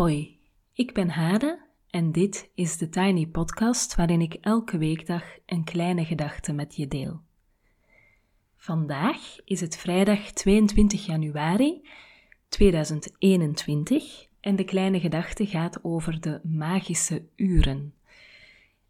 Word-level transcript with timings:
Hoi, 0.00 0.38
ik 0.72 0.94
ben 0.94 1.08
Hade 1.08 1.58
en 1.90 2.12
dit 2.12 2.50
is 2.54 2.76
de 2.76 2.88
Tiny 2.88 3.26
Podcast 3.26 3.94
waarin 3.94 4.20
ik 4.20 4.34
elke 4.34 4.78
weekdag 4.78 5.24
een 5.46 5.64
kleine 5.64 6.04
gedachte 6.04 6.52
met 6.52 6.76
je 6.76 6.88
deel. 6.88 7.20
Vandaag 8.56 9.36
is 9.44 9.60
het 9.60 9.76
vrijdag 9.76 10.32
22 10.32 11.06
januari 11.06 11.88
2021 12.48 14.26
en 14.40 14.56
de 14.56 14.64
kleine 14.64 15.00
gedachte 15.00 15.46
gaat 15.46 15.84
over 15.84 16.20
de 16.20 16.40
magische 16.42 17.24
uren. 17.36 17.94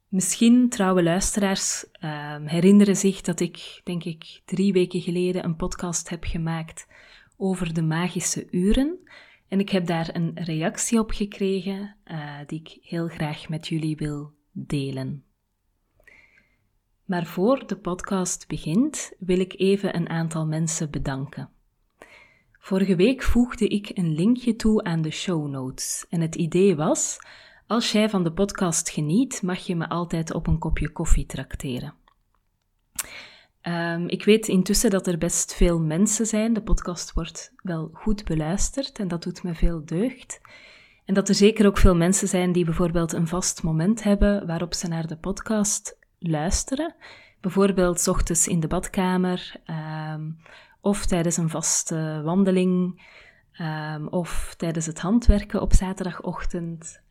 Misschien 0.09 0.69
trouwe 0.69 1.03
luisteraars 1.03 1.85
uh, 2.05 2.37
herinneren 2.45 2.97
zich 2.97 3.21
dat 3.21 3.41
ik, 3.41 3.81
denk 3.85 4.05
ik, 4.05 4.41
drie 4.45 4.73
weken 4.73 5.01
geleden 5.01 5.45
een 5.45 5.57
podcast 5.57 6.09
heb 6.09 6.25
gemaakt 6.25 6.87
over 7.37 7.75
de 7.75 7.83
magische 7.83 8.47
uren. 8.51 8.99
En 9.51 9.61
ik 9.61 9.69
heb 9.69 9.87
daar 9.87 10.11
een 10.13 10.31
reactie 10.35 10.99
op 10.99 11.11
gekregen 11.11 11.97
uh, 12.05 12.39
die 12.47 12.61
ik 12.61 12.79
heel 12.83 13.09
graag 13.09 13.49
met 13.49 13.69
jullie 13.69 13.97
wil 13.97 14.33
delen. 14.53 15.25
Maar 17.05 17.27
voor 17.27 17.67
de 17.67 17.77
podcast 17.77 18.49
begint, 18.49 19.13
wil 19.19 19.41
ik 19.41 19.55
even 19.57 19.97
een 19.97 20.09
aantal 20.09 20.47
mensen 20.47 20.91
bedanken. 20.91 21.51
Vorige 22.59 22.97
week 22.97 23.23
voegde 23.23 23.69
ik 23.69 23.91
een 23.95 24.15
linkje 24.15 24.57
toe 24.57 24.83
aan 24.83 25.03
de 25.03 25.11
show 25.11 25.49
notes. 25.49 26.07
En 26.09 26.21
het 26.21 26.35
idee 26.35 26.77
was: 26.77 27.19
als 27.67 27.93
jij 27.93 28.11
van 28.11 28.25
de 28.25 28.33
podcast 28.33 28.91
geniet, 28.91 29.43
mag 29.43 29.59
je 29.59 29.77
me 29.77 29.89
altijd 29.89 30.35
op 30.35 30.47
een 30.47 30.59
kopje 30.59 30.91
koffie 30.93 31.27
trakteren. 31.27 31.95
Um, 33.63 34.09
ik 34.09 34.25
weet 34.25 34.49
intussen 34.49 34.91
dat 34.91 35.07
er 35.07 35.19
best 35.19 35.55
veel 35.55 35.81
mensen 35.81 36.27
zijn. 36.27 36.53
De 36.53 36.63
podcast 36.63 37.13
wordt 37.13 37.53
wel 37.63 37.91
goed 37.93 38.25
beluisterd 38.25 38.99
en 38.99 39.09
dat 39.09 39.23
doet 39.23 39.43
me 39.43 39.55
veel 39.55 39.85
deugd. 39.85 40.41
En 41.05 41.15
dat 41.15 41.29
er 41.29 41.35
zeker 41.35 41.67
ook 41.67 41.79
veel 41.79 41.97
mensen 41.97 42.29
zijn 42.29 42.53
die 42.53 42.65
bijvoorbeeld 42.65 43.13
een 43.13 43.27
vast 43.27 43.63
moment 43.63 44.03
hebben 44.03 44.47
waarop 44.47 44.75
ze 44.75 44.89
naar 44.89 45.07
de 45.07 45.17
podcast 45.17 45.99
luisteren. 46.19 46.95
Bijvoorbeeld 47.41 48.09
ochtends 48.09 48.49
in 48.49 48.61
de 48.61 48.67
badkamer, 48.67 49.61
um, 50.15 50.37
of 50.81 51.07
tijdens 51.07 51.37
een 51.37 51.49
vaste 51.49 52.21
wandeling, 52.25 53.03
um, 53.61 54.09
of 54.09 54.55
tijdens 54.57 54.87
het 54.87 55.01
handwerken 55.01 55.61
op 55.61 55.73
zaterdagochtend. 55.73 57.03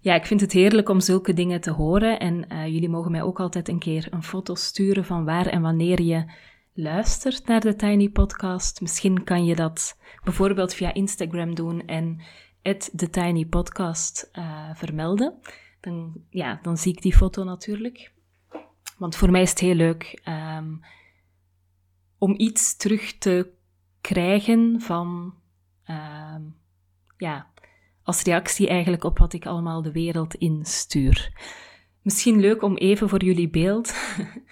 Ja, 0.00 0.14
ik 0.14 0.26
vind 0.26 0.40
het 0.40 0.52
heerlijk 0.52 0.88
om 0.88 1.00
zulke 1.00 1.32
dingen 1.32 1.60
te 1.60 1.70
horen. 1.70 2.18
En 2.18 2.52
uh, 2.52 2.66
jullie 2.66 2.88
mogen 2.88 3.10
mij 3.10 3.22
ook 3.22 3.40
altijd 3.40 3.68
een 3.68 3.78
keer 3.78 4.06
een 4.10 4.22
foto 4.22 4.54
sturen 4.54 5.04
van 5.04 5.24
waar 5.24 5.46
en 5.46 5.62
wanneer 5.62 6.02
je 6.02 6.24
luistert 6.72 7.46
naar 7.46 7.60
de 7.60 7.76
Tiny 7.76 8.08
Podcast. 8.08 8.80
Misschien 8.80 9.24
kan 9.24 9.44
je 9.44 9.54
dat 9.54 9.98
bijvoorbeeld 10.24 10.74
via 10.74 10.94
Instagram 10.94 11.54
doen 11.54 11.86
en 11.86 12.20
de 12.92 13.10
Tiny 13.10 13.46
Podcast 13.46 14.30
uh, 14.32 14.70
vermelden. 14.74 15.38
Dan, 15.80 16.24
ja, 16.30 16.58
dan 16.62 16.76
zie 16.76 16.92
ik 16.92 17.02
die 17.02 17.16
foto 17.16 17.44
natuurlijk. 17.44 18.12
Want 18.98 19.16
voor 19.16 19.30
mij 19.30 19.42
is 19.42 19.50
het 19.50 19.58
heel 19.58 19.74
leuk 19.74 20.22
um, 20.58 20.80
om 22.18 22.34
iets 22.36 22.76
terug 22.76 23.18
te 23.18 23.50
krijgen 24.00 24.80
van 24.80 25.34
um, 25.90 26.56
ja, 27.16 27.50
als 28.08 28.22
reactie 28.22 28.68
eigenlijk 28.68 29.04
op 29.04 29.18
wat 29.18 29.32
ik 29.32 29.46
allemaal 29.46 29.82
de 29.82 29.92
wereld 29.92 30.34
instuur. 30.34 31.32
Misschien 32.02 32.40
leuk 32.40 32.62
om 32.62 32.76
even 32.76 33.08
voor 33.08 33.24
jullie 33.24 33.48
beeld. 33.48 33.94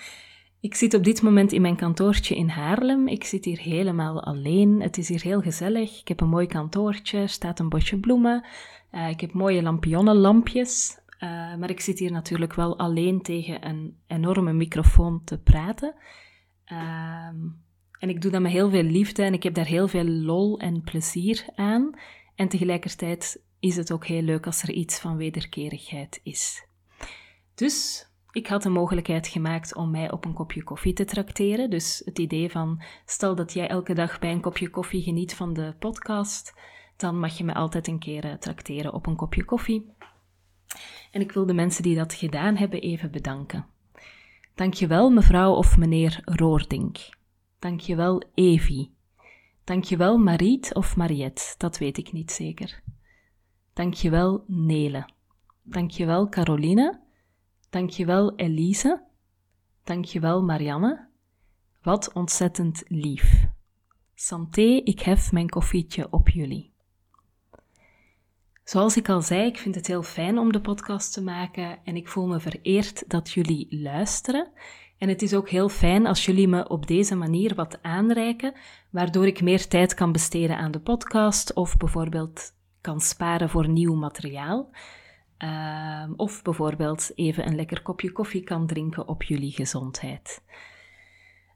ik 0.60 0.74
zit 0.74 0.94
op 0.94 1.04
dit 1.04 1.22
moment 1.22 1.52
in 1.52 1.60
mijn 1.60 1.76
kantoortje 1.76 2.36
in 2.36 2.48
Haarlem. 2.48 3.08
Ik 3.08 3.24
zit 3.24 3.44
hier 3.44 3.58
helemaal 3.58 4.24
alleen. 4.24 4.80
Het 4.82 4.98
is 4.98 5.08
hier 5.08 5.22
heel 5.22 5.40
gezellig. 5.40 6.00
Ik 6.00 6.08
heb 6.08 6.20
een 6.20 6.28
mooi 6.28 6.46
kantoortje, 6.46 7.18
er 7.18 7.28
staat 7.28 7.58
een 7.58 7.68
bosje 7.68 8.00
bloemen. 8.00 8.44
Uh, 8.92 9.08
ik 9.08 9.20
heb 9.20 9.32
mooie 9.32 9.62
lampionnenlampjes. 9.62 10.98
Uh, 11.20 11.56
maar 11.56 11.70
ik 11.70 11.80
zit 11.80 11.98
hier 11.98 12.12
natuurlijk 12.12 12.54
wel 12.54 12.78
alleen 12.78 13.22
tegen 13.22 13.66
een 13.66 13.96
enorme 14.06 14.52
microfoon 14.52 15.24
te 15.24 15.38
praten. 15.38 15.94
Uh, 16.72 16.78
en 17.98 18.08
ik 18.08 18.20
doe 18.20 18.30
dat 18.30 18.40
met 18.40 18.52
heel 18.52 18.70
veel 18.70 18.82
liefde 18.82 19.22
en 19.22 19.32
ik 19.32 19.42
heb 19.42 19.54
daar 19.54 19.66
heel 19.66 19.88
veel 19.88 20.04
lol 20.04 20.58
en 20.58 20.80
plezier 20.80 21.46
aan. 21.54 21.94
En 22.36 22.48
tegelijkertijd 22.48 23.44
is 23.60 23.76
het 23.76 23.92
ook 23.92 24.06
heel 24.06 24.22
leuk 24.22 24.46
als 24.46 24.62
er 24.62 24.70
iets 24.70 24.98
van 24.98 25.16
wederkerigheid 25.16 26.20
is. 26.22 26.66
Dus 27.54 28.06
ik 28.30 28.46
had 28.46 28.62
de 28.62 28.68
mogelijkheid 28.68 29.26
gemaakt 29.26 29.74
om 29.74 29.90
mij 29.90 30.12
op 30.12 30.24
een 30.24 30.32
kopje 30.32 30.62
koffie 30.62 30.92
te 30.92 31.04
trakteren. 31.04 31.70
Dus 31.70 32.02
het 32.04 32.18
idee 32.18 32.50
van, 32.50 32.82
stel 33.04 33.34
dat 33.34 33.52
jij 33.52 33.68
elke 33.68 33.94
dag 33.94 34.18
bij 34.18 34.32
een 34.32 34.40
kopje 34.40 34.70
koffie 34.70 35.02
geniet 35.02 35.34
van 35.34 35.52
de 35.52 35.74
podcast, 35.78 36.54
dan 36.96 37.18
mag 37.18 37.38
je 37.38 37.44
me 37.44 37.54
altijd 37.54 37.88
een 37.88 37.98
keer 37.98 38.24
uh, 38.24 38.32
trakteren 38.32 38.92
op 38.92 39.06
een 39.06 39.16
kopje 39.16 39.44
koffie. 39.44 39.94
En 41.10 41.20
ik 41.20 41.32
wil 41.32 41.46
de 41.46 41.54
mensen 41.54 41.82
die 41.82 41.96
dat 41.96 42.14
gedaan 42.14 42.56
hebben 42.56 42.80
even 42.80 43.10
bedanken. 43.10 43.66
Dankjewel 44.54 45.10
mevrouw 45.10 45.52
of 45.52 45.76
meneer 45.76 46.20
Roordink. 46.24 46.98
Dankjewel 47.58 48.22
Evie. 48.34 48.94
Dankjewel 49.64 50.18
Mariet 50.18 50.74
of 50.74 50.96
Mariette, 50.96 51.54
dat 51.58 51.78
weet 51.78 51.98
ik 51.98 52.12
niet 52.12 52.32
zeker. 52.32 52.82
Dankjewel 53.76 54.44
Nele. 54.46 55.08
Dankjewel 55.62 56.28
Caroline. 56.28 57.00
Dankjewel 57.70 58.34
Elise. 58.36 59.02
Dankjewel 59.84 60.42
Marianne. 60.42 61.08
Wat 61.82 62.12
ontzettend 62.12 62.84
lief. 62.88 63.46
Santé, 64.14 64.62
ik 64.62 65.00
hef 65.00 65.32
mijn 65.32 65.48
koffietje 65.48 66.06
op 66.10 66.28
jullie. 66.28 66.72
Zoals 68.64 68.96
ik 68.96 69.08
al 69.08 69.22
zei, 69.22 69.46
ik 69.46 69.58
vind 69.58 69.74
het 69.74 69.86
heel 69.86 70.02
fijn 70.02 70.38
om 70.38 70.52
de 70.52 70.60
podcast 70.60 71.12
te 71.12 71.22
maken 71.22 71.78
en 71.84 71.96
ik 71.96 72.08
voel 72.08 72.26
me 72.26 72.40
vereerd 72.40 73.10
dat 73.10 73.30
jullie 73.30 73.66
luisteren. 73.70 74.50
En 74.98 75.08
het 75.08 75.22
is 75.22 75.34
ook 75.34 75.48
heel 75.48 75.68
fijn 75.68 76.06
als 76.06 76.24
jullie 76.24 76.48
me 76.48 76.68
op 76.68 76.86
deze 76.86 77.14
manier 77.14 77.54
wat 77.54 77.82
aanreiken, 77.82 78.54
waardoor 78.90 79.26
ik 79.26 79.42
meer 79.42 79.68
tijd 79.68 79.94
kan 79.94 80.12
besteden 80.12 80.56
aan 80.56 80.70
de 80.70 80.80
podcast 80.80 81.54
of 81.54 81.76
bijvoorbeeld 81.76 82.54
kan 82.86 83.00
sparen 83.00 83.48
voor 83.48 83.68
nieuw 83.68 83.94
materiaal. 83.94 84.70
Uh, 85.44 86.10
of 86.16 86.42
bijvoorbeeld 86.42 87.12
even 87.14 87.46
een 87.46 87.54
lekker 87.54 87.82
kopje 87.82 88.12
koffie 88.12 88.42
kan 88.42 88.66
drinken 88.66 89.08
op 89.08 89.22
jullie 89.22 89.52
gezondheid. 89.52 90.42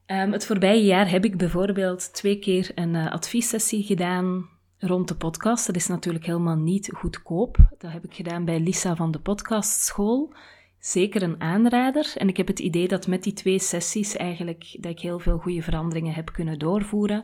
Um, 0.06 0.32
het 0.32 0.46
voorbije 0.46 0.84
jaar 0.84 1.10
heb 1.10 1.24
ik 1.24 1.36
bijvoorbeeld 1.36 2.14
twee 2.14 2.38
keer 2.38 2.70
een 2.74 2.94
uh, 2.94 3.12
adviessessie 3.12 3.82
gedaan 3.82 4.48
rond 4.78 5.08
de 5.08 5.16
podcast. 5.16 5.66
Dat 5.66 5.76
is 5.76 5.86
natuurlijk 5.86 6.26
helemaal 6.26 6.56
niet 6.56 6.92
goedkoop. 6.94 7.56
Dat 7.78 7.92
heb 7.92 8.04
ik 8.04 8.14
gedaan 8.14 8.44
bij 8.44 8.60
Lisa 8.60 8.97
van 8.97 9.10
de 9.10 9.20
Podcastschool. 9.20 10.34
Zeker 10.78 11.22
een 11.22 11.41
aanrader. 11.41 12.12
En 12.16 12.28
ik 12.28 12.36
heb 12.36 12.47
het 12.47 12.58
idee 12.58 12.88
dat 12.88 13.06
met 13.06 13.22
die 13.22 13.32
twee 13.32 13.58
sessies 13.58 14.16
eigenlijk 14.16 14.76
dat 14.80 14.92
ik 14.92 15.00
heel 15.00 15.18
veel 15.18 15.38
goede 15.38 15.62
veranderingen 15.62 16.14
heb 16.14 16.32
kunnen 16.32 16.58
doorvoeren. 16.58 17.22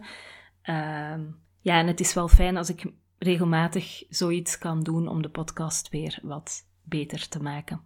Uh, 0.65 1.19
ja, 1.61 1.79
en 1.79 1.87
het 1.87 2.01
is 2.01 2.15
wel 2.15 2.29
fijn 2.29 2.57
als 2.57 2.69
ik 2.69 2.93
regelmatig 3.19 4.03
zoiets 4.09 4.59
kan 4.59 4.83
doen 4.83 5.09
om 5.09 5.23
de 5.23 5.29
podcast 5.29 5.89
weer 5.89 6.19
wat 6.23 6.67
beter 6.83 7.29
te 7.29 7.43
maken. 7.43 7.81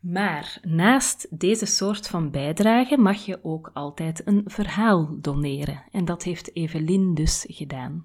Maar 0.00 0.58
naast 0.62 1.26
deze 1.40 1.66
soort 1.66 2.06
van 2.06 2.30
bijdrage 2.30 2.96
mag 2.96 3.24
je 3.24 3.44
ook 3.44 3.70
altijd 3.74 4.26
een 4.26 4.42
verhaal 4.46 5.16
doneren. 5.20 5.84
En 5.90 6.04
dat 6.04 6.22
heeft 6.22 6.54
Evelien 6.54 7.14
dus 7.14 7.44
gedaan. 7.48 8.04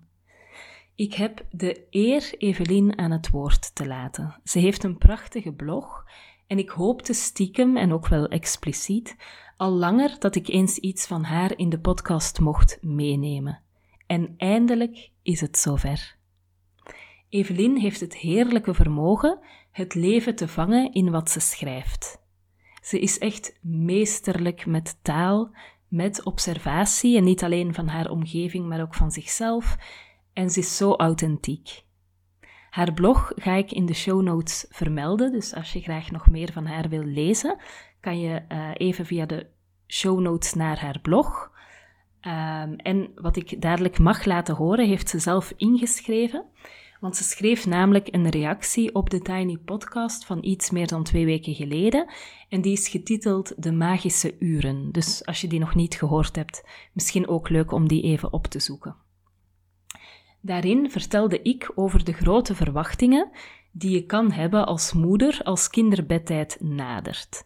Ik 0.95 1.13
heb 1.13 1.45
de 1.51 1.87
eer 1.89 2.33
Evelien 2.37 2.97
aan 2.97 3.11
het 3.11 3.29
woord 3.29 3.75
te 3.75 3.87
laten. 3.87 4.35
Ze 4.43 4.59
heeft 4.59 4.83
een 4.83 4.97
prachtige 4.97 5.51
blog 5.51 6.05
en 6.47 6.57
ik 6.57 6.69
hoopte 6.69 7.13
stiekem 7.13 7.77
en 7.77 7.93
ook 7.93 8.07
wel 8.07 8.27
expliciet 8.27 9.15
al 9.57 9.71
langer 9.71 10.15
dat 10.19 10.35
ik 10.35 10.47
eens 10.47 10.77
iets 10.77 11.07
van 11.07 11.23
haar 11.23 11.57
in 11.57 11.69
de 11.69 11.79
podcast 11.79 12.39
mocht 12.39 12.77
meenemen. 12.81 13.61
En 14.07 14.33
eindelijk 14.37 15.11
is 15.25 15.41
het 15.41 15.57
zover. 15.57 16.15
Evelien 17.29 17.77
heeft 17.77 17.99
het 17.99 18.15
heerlijke 18.15 18.73
vermogen 18.73 19.39
het 19.71 19.93
leven 19.93 20.35
te 20.35 20.47
vangen 20.47 20.93
in 20.93 21.11
wat 21.11 21.29
ze 21.29 21.39
schrijft. 21.39 22.23
Ze 22.81 22.99
is 22.99 23.17
echt 23.17 23.59
meesterlijk 23.61 24.65
met 24.65 24.99
taal, 25.01 25.55
met 25.87 26.23
observatie 26.23 27.17
en 27.17 27.23
niet 27.23 27.43
alleen 27.43 27.73
van 27.73 27.87
haar 27.87 28.09
omgeving, 28.09 28.67
maar 28.67 28.81
ook 28.81 28.93
van 28.93 29.11
zichzelf. 29.11 29.77
En 30.33 30.49
ze 30.49 30.59
is 30.59 30.77
zo 30.77 30.93
authentiek. 30.93 31.83
Haar 32.69 32.93
blog 32.93 33.31
ga 33.35 33.53
ik 33.53 33.71
in 33.71 33.85
de 33.85 33.93
show 33.93 34.21
notes 34.21 34.65
vermelden, 34.69 35.31
dus 35.31 35.53
als 35.53 35.73
je 35.73 35.81
graag 35.81 36.11
nog 36.11 36.29
meer 36.29 36.51
van 36.51 36.65
haar 36.65 36.89
wil 36.89 37.03
lezen, 37.03 37.57
kan 37.99 38.19
je 38.19 38.45
uh, 38.49 38.69
even 38.73 39.05
via 39.05 39.25
de 39.25 39.47
show 39.87 40.19
notes 40.19 40.53
naar 40.53 40.79
haar 40.79 40.99
blog. 41.01 41.51
Um, 42.27 42.75
en 42.75 43.11
wat 43.15 43.35
ik 43.35 43.61
dadelijk 43.61 43.99
mag 43.99 44.25
laten 44.25 44.55
horen, 44.55 44.87
heeft 44.87 45.09
ze 45.09 45.19
zelf 45.19 45.53
ingeschreven. 45.57 46.45
Want 46.99 47.15
ze 47.15 47.23
schreef 47.23 47.65
namelijk 47.65 48.07
een 48.11 48.29
reactie 48.29 48.95
op 48.95 49.09
de 49.09 49.21
Tiny 49.21 49.57
Podcast 49.57 50.25
van 50.25 50.43
iets 50.43 50.69
meer 50.69 50.87
dan 50.87 51.03
twee 51.03 51.25
weken 51.25 51.55
geleden. 51.55 52.07
En 52.49 52.61
die 52.61 52.71
is 52.71 52.87
getiteld 52.87 53.63
De 53.63 53.71
Magische 53.71 54.35
Uren. 54.39 54.91
Dus 54.91 55.25
als 55.25 55.41
je 55.41 55.47
die 55.47 55.59
nog 55.59 55.75
niet 55.75 55.95
gehoord 55.95 56.35
hebt, 56.35 56.63
misschien 56.93 57.27
ook 57.27 57.49
leuk 57.49 57.71
om 57.71 57.87
die 57.87 58.03
even 58.03 58.33
op 58.33 58.47
te 58.47 58.59
zoeken. 58.59 58.95
Daarin 60.41 60.91
vertelde 60.91 61.41
ik 61.41 61.71
over 61.75 62.03
de 62.03 62.13
grote 62.13 62.55
verwachtingen 62.55 63.29
die 63.71 63.91
je 63.91 64.05
kan 64.05 64.31
hebben 64.31 64.65
als 64.65 64.93
moeder 64.93 65.39
als 65.43 65.69
kinderbedtijd 65.69 66.57
nadert. 66.59 67.45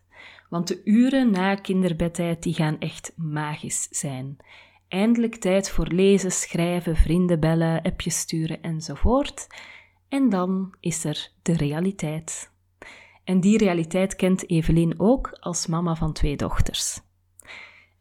Want 0.49 0.67
de 0.67 0.81
uren 0.83 1.31
na 1.31 1.55
kinderbedtijd 1.55 2.43
die 2.43 2.53
gaan 2.53 2.79
echt 2.79 3.13
magisch 3.15 3.87
zijn. 3.89 4.37
Eindelijk 4.89 5.35
tijd 5.35 5.69
voor 5.69 5.87
lezen, 5.87 6.31
schrijven, 6.31 6.95
vrienden 6.95 7.39
bellen, 7.39 7.81
appjes 7.81 8.19
sturen 8.19 8.61
enzovoort. 8.61 9.47
En 10.07 10.29
dan 10.29 10.73
is 10.79 11.03
er 11.03 11.31
de 11.41 11.53
realiteit. 11.53 12.51
En 13.23 13.39
die 13.39 13.57
realiteit 13.57 14.15
kent 14.15 14.49
Evelien 14.49 14.99
ook 14.99 15.37
als 15.39 15.67
mama 15.67 15.95
van 15.95 16.13
twee 16.13 16.35
dochters. 16.35 17.01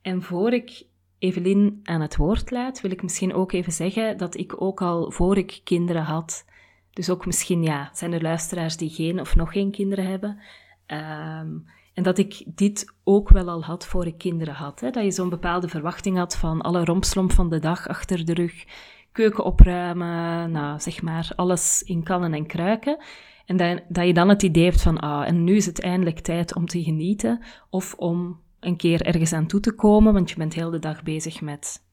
En 0.03 0.23
voor 0.23 0.53
ik 0.53 0.87
Evelien 1.19 1.81
aan 1.83 2.01
het 2.01 2.17
woord 2.17 2.51
laat, 2.51 2.81
wil 2.81 2.91
ik 2.91 3.03
misschien 3.03 3.35
ook 3.35 3.53
even 3.53 3.73
zeggen 3.73 4.17
dat 4.17 4.37
ik 4.37 4.63
ook 4.63 4.83
al 4.83 5.11
voor 5.11 5.37
ik 5.37 5.61
kinderen 5.65 6.03
had, 6.03 6.45
dus 6.93 7.11
ook 7.11 7.27
misschien 7.27 7.63
ja, 7.63 7.91
zijn 7.93 8.13
er 8.13 8.23
luisteraars 8.23 8.77
die 8.77 8.91
geen 8.91 9.21
of 9.21 9.37
nog 9.37 9.53
geen 9.53 9.71
kinderen 9.71 10.07
hebben, 10.07 10.41
ehm, 10.87 11.57
en 11.99 12.05
dat 12.05 12.19
ik 12.19 12.43
dit 12.47 12.95
ook 13.05 13.29
wel 13.29 13.49
al 13.49 13.65
had 13.65 13.87
voor 13.87 14.07
ik 14.07 14.19
kinderen 14.19 14.55
had. 14.55 14.81
Hè? 14.81 14.91
Dat 14.91 15.05
je 15.05 15.11
zo'n 15.11 15.29
bepaalde 15.29 15.69
verwachting 15.69 16.17
had 16.17 16.37
van 16.37 16.61
alle 16.61 16.85
rompslomp 16.85 17.33
van 17.33 17.49
de 17.49 17.59
dag 17.59 17.89
achter 17.89 18.25
de 18.25 18.35
rug, 18.35 18.65
keuken 19.13 19.45
opruimen, 19.45 20.51
nou 20.51 20.81
zeg 20.81 21.03
maar 21.03 21.33
alles 21.37 21.83
in 21.83 22.03
kannen 22.03 22.35
en 22.35 22.47
kruiken. 22.47 22.99
En 23.47 23.57
dat, 23.57 23.83
dat 23.89 24.07
je 24.07 24.13
dan 24.13 24.29
het 24.29 24.43
idee 24.43 24.65
hebt 24.65 24.83
van, 24.83 24.99
ah, 24.99 25.27
en 25.27 25.45
nu 25.45 25.57
is 25.57 25.67
het 25.67 25.81
eindelijk 25.81 26.19
tijd 26.19 26.55
om 26.55 26.67
te 26.67 26.83
genieten 26.83 27.43
of 27.71 27.95
om 27.95 28.41
een 28.61 28.77
keer 28.77 29.03
ergens 29.03 29.33
aan 29.33 29.47
toe 29.47 29.61
te 29.61 29.75
komen, 29.75 30.13
want 30.13 30.31
je 30.31 30.37
bent 30.37 30.55
heel 30.55 30.71
de 30.71 30.79
dag 30.79 31.03
bezig 31.03 31.41
met 31.41 31.85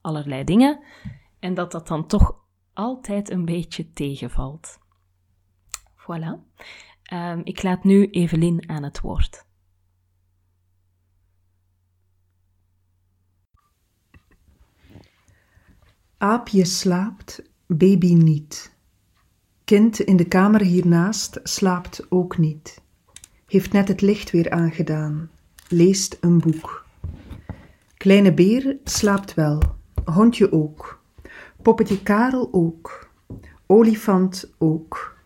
allerlei 0.00 0.44
dingen. 0.44 0.80
En 1.38 1.54
dat 1.54 1.72
dat 1.72 1.88
dan 1.88 2.06
toch 2.06 2.34
altijd 2.72 3.30
een 3.30 3.44
beetje 3.44 3.92
tegenvalt. 3.92 4.78
Voilà. 5.96 6.46
Um, 7.12 7.40
ik 7.44 7.62
laat 7.62 7.84
nu 7.84 8.10
Evelien 8.10 8.68
aan 8.68 8.82
het 8.82 9.00
woord. 9.00 9.46
Aapje 16.20 16.64
slaapt, 16.64 17.42
baby 17.66 18.14
niet. 18.14 18.72
Kind 19.64 20.00
in 20.00 20.16
de 20.16 20.24
kamer 20.24 20.60
hiernaast 20.60 21.40
slaapt 21.42 22.06
ook 22.08 22.38
niet. 22.38 22.80
Heeft 23.46 23.72
net 23.72 23.88
het 23.88 24.00
licht 24.00 24.30
weer 24.30 24.50
aangedaan, 24.50 25.30
leest 25.68 26.18
een 26.20 26.38
boek. 26.38 26.84
Kleine 27.96 28.34
beer 28.34 28.76
slaapt 28.84 29.34
wel, 29.34 29.62
hondje 30.04 30.52
ook. 30.52 31.02
Poppetje 31.62 32.02
Karel 32.02 32.48
ook. 32.52 33.10
Olifant 33.66 34.54
ook. 34.58 35.16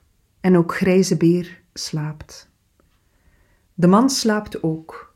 En 0.41 0.56
ook 0.56 0.75
grijze 0.75 1.17
beer 1.17 1.62
slaapt. 1.75 2.50
De 3.75 3.87
man 3.87 4.11
slaapt 4.11 4.62
ook. 4.62 5.15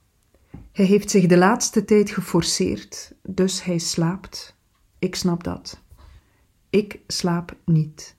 Hij 0.72 0.84
heeft 0.84 1.10
zich 1.10 1.26
de 1.26 1.36
laatste 1.36 1.84
tijd 1.84 2.10
geforceerd, 2.10 3.14
dus 3.22 3.64
hij 3.64 3.78
slaapt. 3.78 4.55
Ik 4.98 5.14
snap 5.14 5.44
dat. 5.44 5.82
Ik 6.70 7.00
slaap 7.06 7.56
niet. 7.64 8.16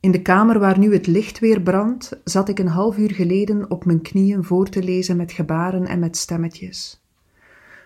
In 0.00 0.10
de 0.10 0.22
kamer 0.22 0.58
waar 0.58 0.78
nu 0.78 0.92
het 0.92 1.06
licht 1.06 1.38
weer 1.38 1.60
brandt, 1.60 2.20
zat 2.24 2.48
ik 2.48 2.58
een 2.58 2.68
half 2.68 2.98
uur 2.98 3.10
geleden 3.10 3.70
op 3.70 3.84
mijn 3.84 4.02
knieën 4.02 4.44
voor 4.44 4.68
te 4.68 4.82
lezen 4.82 5.16
met 5.16 5.32
gebaren 5.32 5.86
en 5.86 5.98
met 5.98 6.16
stemmetjes. 6.16 7.02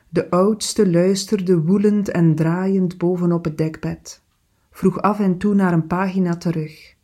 De 0.09 0.31
oudste 0.31 0.91
luisterde 0.91 1.63
woelend 1.63 2.09
en 2.09 2.35
draaiend 2.35 2.99
bovenop 2.99 3.45
het 3.45 3.59
dekbed, 3.59 4.23
vroeg 4.71 5.01
af 5.01 5.21
en 5.21 5.39
toe 5.39 5.55
naar 5.55 5.73
een 5.73 5.87
pagina 5.87 6.37
terug. 6.37 6.95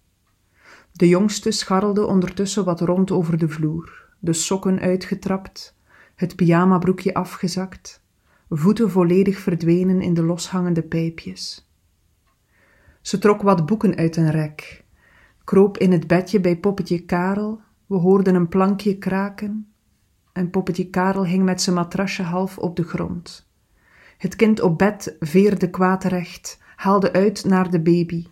De 0.93 1.09
jongste 1.09 1.51
scharrelde 1.51 2.07
ondertussen 2.07 2.65
wat 2.65 2.81
rond 2.81 3.11
over 3.11 3.39
de 3.39 3.49
vloer, 3.49 4.09
de 4.19 4.33
sokken 4.33 4.81
uitgetrapt, 4.81 5.77
het 6.15 6.37
pyjamabroekje 6.37 7.15
afgezakt, 7.15 8.03
voeten 8.49 8.91
volledig 8.91 9.39
verdwenen 9.39 10.01
in 10.01 10.15
de 10.15 10.23
loshangende 10.23 10.83
pijpjes. 10.83 11.71
Ze 13.01 13.19
trok 13.19 13.43
wat 13.43 13.67
boeken 13.67 13.97
uit 13.97 14.17
een 14.17 14.31
rek, 14.31 14.85
kroop 15.45 15.79
in 15.79 15.93
het 15.93 16.07
bedje 16.07 16.41
bij 16.41 16.57
poppetje 16.57 16.99
Karel, 16.99 17.61
we 17.87 17.97
hoorden 17.97 18.35
een 18.35 18.49
plankje 18.49 18.99
kraken, 18.99 19.73
en 20.33 20.51
poppetje 20.51 20.91
Karel 20.91 21.27
hing 21.27 21.45
met 21.45 21.63
zijn 21.63 21.77
matrasje 21.77 22.23
half 22.23 22.59
op 22.59 22.77
de 22.77 22.83
grond. 22.83 23.51
Het 24.19 24.37
kind 24.37 24.61
op 24.61 24.79
bed 24.79 25.17
veerde 25.21 25.71
kwaadrecht, 25.71 26.59
haalde 26.77 27.13
uit 27.13 27.45
naar 27.45 27.71
de 27.71 27.81
baby. 27.81 28.27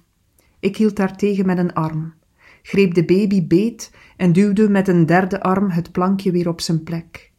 Ik 0.59 0.77
hield 0.77 0.97
daartegen 0.97 1.47
met 1.47 1.59
een 1.59 1.75
arm, 1.75 2.15
greep 2.63 2.95
de 2.95 3.05
baby 3.05 3.47
beet 3.47 3.91
en 4.17 4.33
duwde 4.33 4.69
met 4.69 4.89
een 4.89 5.07
derde 5.07 5.43
arm 5.43 5.71
het 5.71 5.93
plankje 5.93 6.31
weer 6.31 6.49
op 6.49 6.61
zijn 6.61 6.83
plek. 6.83 7.33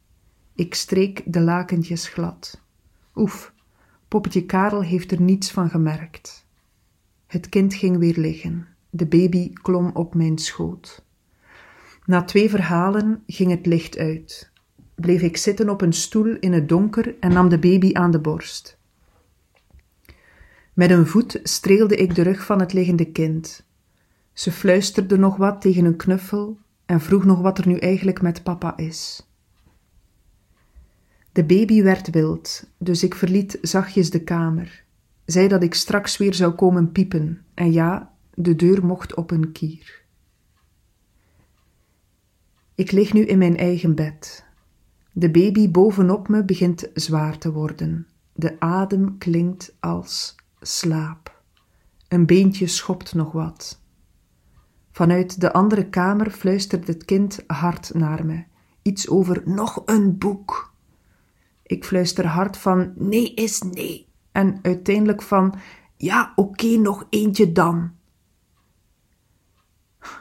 Ik 0.54 0.74
streek 0.74 1.22
de 1.24 1.40
lakentjes 1.40 2.08
glad. 2.08 2.66
Oef, 3.18 3.52
poppetje 4.08 4.46
Karel 4.46 4.82
heeft 4.82 5.12
er 5.12 5.20
niets 5.20 5.50
van 5.50 5.70
gemerkt. 5.70 6.46
Het 7.26 7.48
kind 7.48 7.74
ging 7.74 7.98
weer 7.98 8.18
liggen. 8.18 8.66
De 8.90 9.06
baby 9.06 9.52
klom 9.52 9.90
op 9.94 10.14
mijn 10.14 10.38
schoot. 10.38 11.04
Na 12.04 12.22
twee 12.22 12.50
verhalen 12.50 13.22
ging 13.26 13.50
het 13.50 13.66
licht 13.66 13.98
uit. 13.98 14.52
Bleef 14.94 15.22
ik 15.22 15.36
zitten 15.36 15.68
op 15.68 15.80
een 15.80 15.92
stoel 15.92 16.36
in 16.40 16.52
het 16.52 16.68
donker 16.68 17.18
en 17.20 17.32
nam 17.32 17.48
de 17.48 17.58
baby 17.58 17.92
aan 17.92 18.10
de 18.10 18.20
borst. 18.20 18.78
Met 20.72 20.90
een 20.90 21.06
voet 21.06 21.40
streelde 21.42 21.96
ik 21.96 22.14
de 22.14 22.22
rug 22.22 22.44
van 22.44 22.60
het 22.60 22.72
liggende 22.72 23.12
kind. 23.12 23.66
Ze 24.32 24.52
fluisterde 24.52 25.18
nog 25.18 25.36
wat 25.36 25.60
tegen 25.60 25.84
een 25.84 25.96
knuffel 25.96 26.58
en 26.86 27.00
vroeg 27.00 27.24
nog 27.24 27.40
wat 27.40 27.58
er 27.58 27.68
nu 27.68 27.76
eigenlijk 27.76 28.22
met 28.22 28.42
papa 28.42 28.76
is. 28.76 29.27
De 31.38 31.44
baby 31.44 31.82
werd 31.82 32.10
wild, 32.10 32.66
dus 32.78 33.02
ik 33.02 33.14
verliet 33.14 33.58
zachtjes 33.62 34.10
de 34.10 34.22
kamer. 34.22 34.84
Zei 35.24 35.48
dat 35.48 35.62
ik 35.62 35.74
straks 35.74 36.16
weer 36.16 36.34
zou 36.34 36.52
komen 36.52 36.92
piepen, 36.92 37.44
en 37.54 37.72
ja, 37.72 38.14
de 38.34 38.56
deur 38.56 38.86
mocht 38.86 39.14
op 39.14 39.30
een 39.30 39.52
kier. 39.52 40.02
Ik 42.74 42.90
lig 42.92 43.12
nu 43.12 43.24
in 43.24 43.38
mijn 43.38 43.56
eigen 43.56 43.94
bed. 43.94 44.44
De 45.12 45.30
baby 45.30 45.70
bovenop 45.70 46.28
me 46.28 46.44
begint 46.44 46.90
zwaar 46.94 47.38
te 47.38 47.52
worden. 47.52 48.06
De 48.32 48.60
adem 48.60 49.18
klinkt 49.18 49.76
als 49.80 50.34
slaap. 50.60 51.42
Een 52.08 52.26
beentje 52.26 52.66
schopt 52.66 53.14
nog 53.14 53.32
wat. 53.32 53.80
Vanuit 54.90 55.40
de 55.40 55.52
andere 55.52 55.88
kamer 55.88 56.30
fluistert 56.30 56.86
het 56.86 57.04
kind 57.04 57.44
hard 57.46 57.94
naar 57.94 58.26
me. 58.26 58.44
Iets 58.82 59.08
over 59.08 59.42
nog 59.44 59.82
een 59.84 60.18
boek. 60.18 60.67
Ik 61.68 61.84
fluister 61.84 62.26
hard 62.26 62.56
van 62.56 62.92
nee 62.96 63.34
is 63.34 63.62
nee. 63.62 64.08
En 64.32 64.58
uiteindelijk 64.62 65.22
van 65.22 65.54
ja, 65.96 66.32
oké, 66.34 66.66
nog 66.66 67.06
eentje 67.10 67.52
dan. 67.52 67.92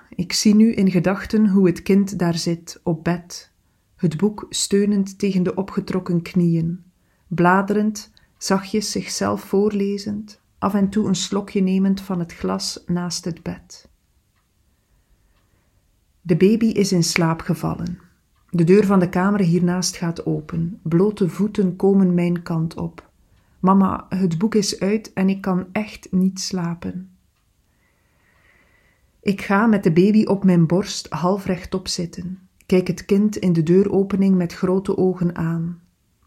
Ik 0.09 0.33
zie 0.33 0.55
nu 0.55 0.73
in 0.73 0.91
gedachten 0.91 1.49
hoe 1.49 1.67
het 1.67 1.81
kind 1.81 2.19
daar 2.19 2.37
zit, 2.37 2.79
op 2.83 3.03
bed, 3.03 3.51
het 3.95 4.17
boek 4.17 4.45
steunend 4.49 5.19
tegen 5.19 5.43
de 5.43 5.55
opgetrokken 5.55 6.21
knieën, 6.21 6.83
bladerend, 7.27 8.11
zachtjes 8.37 8.91
zichzelf 8.91 9.41
voorlezend, 9.41 10.41
af 10.57 10.73
en 10.73 10.89
toe 10.89 11.07
een 11.07 11.15
slokje 11.15 11.61
nemend 11.61 12.01
van 12.01 12.19
het 12.19 12.33
glas 12.33 12.83
naast 12.85 13.25
het 13.25 13.43
bed. 13.43 13.89
De 16.21 16.37
baby 16.37 16.65
is 16.65 16.91
in 16.91 17.03
slaap 17.03 17.41
gevallen. 17.41 18.06
De 18.49 18.63
deur 18.63 18.85
van 18.85 18.99
de 18.99 19.09
kamer 19.09 19.39
hiernaast 19.39 19.95
gaat 19.95 20.25
open. 20.25 20.79
Blote 20.83 21.29
voeten 21.29 21.75
komen 21.75 22.13
mijn 22.13 22.41
kant 22.41 22.75
op. 22.75 23.09
Mama, 23.59 24.05
het 24.09 24.37
boek 24.37 24.55
is 24.55 24.79
uit 24.79 25.13
en 25.13 25.29
ik 25.29 25.41
kan 25.41 25.67
echt 25.71 26.11
niet 26.11 26.39
slapen. 26.39 27.17
Ik 29.21 29.41
ga 29.41 29.65
met 29.65 29.83
de 29.83 29.91
baby 29.91 30.23
op 30.23 30.43
mijn 30.43 30.67
borst 30.67 31.09
half 31.09 31.45
rechtop 31.45 31.87
zitten. 31.87 32.49
Kijk 32.65 32.87
het 32.87 33.05
kind 33.05 33.35
in 33.35 33.53
de 33.53 33.63
deuropening 33.63 34.35
met 34.35 34.53
grote 34.53 34.97
ogen 34.97 35.35
aan. 35.35 35.81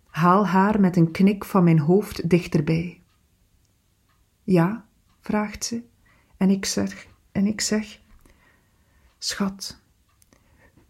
Haal 0.06 0.46
haar 0.46 0.80
met 0.80 0.96
een 0.96 1.10
knik 1.10 1.44
van 1.44 1.64
mijn 1.64 1.78
hoofd 1.78 2.28
dichterbij. 2.28 3.02
Ja, 4.42 4.84
vraagt 5.20 5.64
ze, 5.64 5.82
en 6.36 6.50
ik 6.50 6.64
zeg, 6.64 7.06
en 7.32 7.46
ik 7.46 7.60
zeg, 7.60 8.00
schat, 9.18 9.80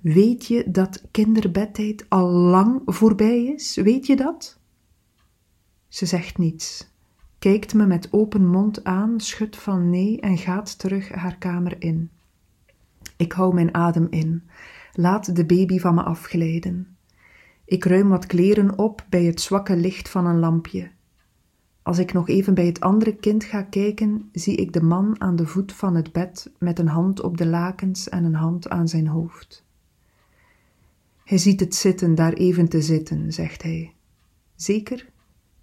Weet 0.00 0.46
je 0.46 0.70
dat 0.70 1.02
kinderbedtijd 1.10 2.06
al 2.08 2.28
lang 2.28 2.82
voorbij 2.86 3.44
is? 3.44 3.76
Weet 3.76 4.06
je 4.06 4.16
dat? 4.16 4.58
Ze 5.88 6.06
zegt 6.06 6.38
niets, 6.38 6.90
kijkt 7.38 7.74
me 7.74 7.86
met 7.86 8.12
open 8.12 8.46
mond 8.46 8.84
aan, 8.84 9.20
schudt 9.20 9.56
van 9.56 9.90
nee 9.90 10.20
en 10.20 10.38
gaat 10.38 10.78
terug 10.78 11.08
haar 11.08 11.38
kamer 11.38 11.82
in. 11.82 12.10
Ik 13.16 13.32
hou 13.32 13.54
mijn 13.54 13.74
adem 13.74 14.06
in, 14.10 14.42
laat 14.92 15.36
de 15.36 15.46
baby 15.46 15.78
van 15.78 15.94
me 15.94 16.02
afglijden. 16.02 16.96
Ik 17.64 17.84
ruim 17.84 18.08
wat 18.08 18.26
kleren 18.26 18.78
op 18.78 19.06
bij 19.08 19.24
het 19.24 19.40
zwakke 19.40 19.76
licht 19.76 20.08
van 20.08 20.26
een 20.26 20.38
lampje. 20.38 20.90
Als 21.82 21.98
ik 21.98 22.12
nog 22.12 22.28
even 22.28 22.54
bij 22.54 22.66
het 22.66 22.80
andere 22.80 23.16
kind 23.16 23.44
ga 23.44 23.62
kijken, 23.62 24.28
zie 24.32 24.56
ik 24.56 24.72
de 24.72 24.82
man 24.82 25.20
aan 25.20 25.36
de 25.36 25.46
voet 25.46 25.72
van 25.72 25.94
het 25.94 26.12
bed 26.12 26.50
met 26.58 26.78
een 26.78 26.88
hand 26.88 27.20
op 27.20 27.36
de 27.36 27.46
lakens 27.46 28.08
en 28.08 28.24
een 28.24 28.34
hand 28.34 28.68
aan 28.68 28.88
zijn 28.88 29.06
hoofd. 29.06 29.68
Hij 31.30 31.38
ziet 31.38 31.60
het 31.60 31.74
zitten 31.74 32.14
daar 32.14 32.32
even 32.32 32.68
te 32.68 32.82
zitten, 32.82 33.32
zegt 33.32 33.62
hij. 33.62 33.94
Zeker? 34.56 35.08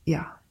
Ja. 0.04 0.42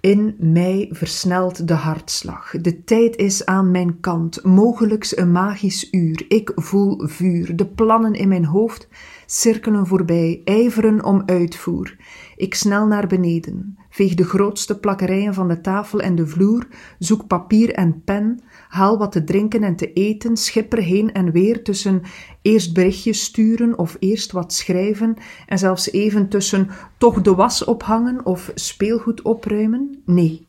In 0.00 0.36
mij 0.38 0.88
versnelt 0.90 1.68
de 1.68 1.74
hartslag. 1.74 2.50
De 2.60 2.84
tijd 2.84 3.16
is 3.16 3.46
aan 3.46 3.70
mijn 3.70 4.00
kant, 4.00 4.44
mogelijks 4.44 5.16
een 5.16 5.32
magisch 5.32 5.92
uur. 5.92 6.24
Ik 6.28 6.52
voel 6.54 7.08
vuur. 7.08 7.56
De 7.56 7.66
plannen 7.66 8.14
in 8.14 8.28
mijn 8.28 8.44
hoofd 8.44 8.88
cirkelen 9.26 9.86
voorbij, 9.86 10.40
ijveren 10.44 11.04
om 11.04 11.22
uitvoer. 11.26 11.96
Ik 12.36 12.54
snel 12.54 12.86
naar 12.86 13.06
beneden, 13.06 13.78
veeg 13.92 14.14
de 14.14 14.24
grootste 14.24 14.78
plakkerijen 14.78 15.34
van 15.34 15.48
de 15.48 15.60
tafel 15.60 16.00
en 16.00 16.14
de 16.14 16.26
vloer, 16.26 16.66
zoek 16.98 17.26
papier 17.26 17.72
en 17.72 18.02
pen, 18.04 18.40
haal 18.68 18.98
wat 18.98 19.12
te 19.12 19.24
drinken 19.24 19.62
en 19.62 19.76
te 19.76 19.92
eten, 19.92 20.36
schipper 20.36 20.78
heen 20.78 21.12
en 21.12 21.32
weer 21.32 21.62
tussen 21.62 22.02
eerst 22.42 22.74
berichtjes 22.74 23.24
sturen 23.24 23.78
of 23.78 23.96
eerst 23.98 24.32
wat 24.32 24.52
schrijven 24.52 25.16
en 25.46 25.58
zelfs 25.58 25.90
even 25.90 26.28
tussen 26.28 26.68
toch 26.98 27.20
de 27.20 27.34
was 27.34 27.64
ophangen 27.64 28.26
of 28.26 28.50
speelgoed 28.54 29.22
opruimen. 29.22 30.02
Nee, 30.04 30.46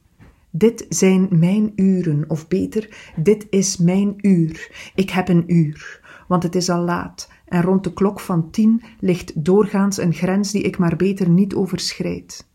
dit 0.52 0.86
zijn 0.90 1.28
mijn 1.32 1.72
uren, 1.76 2.24
of 2.28 2.48
beter, 2.48 3.12
dit 3.16 3.48
is 3.50 3.78
mijn 3.78 4.14
uur. 4.18 4.92
Ik 4.96 5.10
heb 5.10 5.28
een 5.28 5.44
uur, 5.48 6.02
want 6.28 6.44
het 6.44 6.56
is 6.56 6.70
al 6.70 6.82
laat 6.82 7.30
en 7.46 7.62
rond 7.62 7.84
de 7.84 7.94
klok 7.94 8.20
van 8.20 8.50
tien 8.52 8.82
ligt 9.00 9.46
doorgaans 9.46 9.98
een 9.98 10.14
grens 10.14 10.52
die 10.52 10.62
ik 10.62 10.78
maar 10.78 10.96
beter 10.96 11.30
niet 11.30 11.56
overschrijd. 11.56 12.52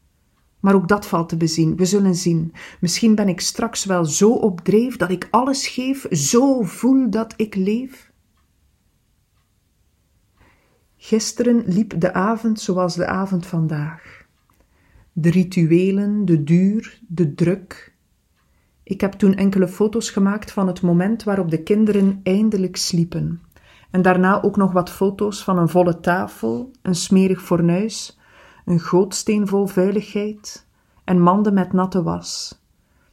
Maar 0.69 0.77
ook 0.77 0.89
dat 0.89 1.07
valt 1.07 1.29
te 1.29 1.37
bezien, 1.37 1.77
we 1.77 1.85
zullen 1.85 2.15
zien. 2.15 2.53
Misschien 2.81 3.15
ben 3.15 3.29
ik 3.29 3.41
straks 3.41 3.85
wel 3.85 4.05
zo 4.05 4.31
op 4.31 4.61
dreef 4.61 4.97
dat 4.97 5.11
ik 5.11 5.29
alles 5.31 5.69
geef, 5.69 6.07
zo 6.11 6.63
voel 6.63 7.11
dat 7.11 7.35
ik 7.37 7.55
leef. 7.55 8.11
Gisteren 10.97 11.63
liep 11.67 12.01
de 12.01 12.13
avond 12.13 12.61
zoals 12.61 12.95
de 12.95 13.07
avond 13.07 13.47
vandaag. 13.47 14.27
De 15.13 15.31
rituelen, 15.31 16.25
de 16.25 16.45
duur, 16.45 17.01
de 17.07 17.35
druk. 17.35 17.95
Ik 18.83 19.01
heb 19.01 19.13
toen 19.13 19.35
enkele 19.35 19.69
foto's 19.69 20.11
gemaakt 20.11 20.53
van 20.53 20.67
het 20.67 20.83
moment 20.83 21.23
waarop 21.23 21.51
de 21.51 21.63
kinderen 21.63 22.21
eindelijk 22.23 22.77
sliepen. 22.77 23.43
En 23.91 24.03
daarna 24.03 24.43
ook 24.43 24.57
nog 24.57 24.73
wat 24.73 24.91
foto's 24.91 25.45
van 25.45 25.59
een 25.59 25.69
volle 25.69 26.01
tafel, 26.01 26.71
een 26.83 26.95
smerig 26.95 27.43
fornuis, 27.43 28.18
een 28.69 28.81
gootsteen 28.81 29.47
vol 29.47 29.67
vuiligheid 29.67 30.67
en 31.05 31.21
manden 31.21 31.55
met 31.55 31.73
natte 31.73 32.03
was. 32.03 32.61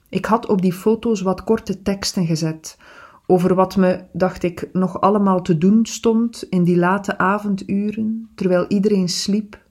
Ik 0.10 0.26
had 0.26 0.48
op 0.48 0.62
die 0.62 0.74
foto's 0.74 1.22
wat 1.22 1.44
korte 1.44 1.82
teksten 1.82 2.26
gezet 2.26 2.78
over 3.28 3.56
wat 3.56 3.76
me, 3.76 4.04
dacht 4.12 4.44
ik, 4.44 4.70
nog 4.74 5.02
allemaal 5.02 5.42
te 5.42 5.58
doen 5.58 5.86
stond 5.86 6.44
in 6.50 6.64
die 6.64 6.78
late 6.78 7.18
avonduren, 7.18 8.30
terwijl 8.36 8.66
iedereen 8.68 9.10
sliep, 9.10 9.64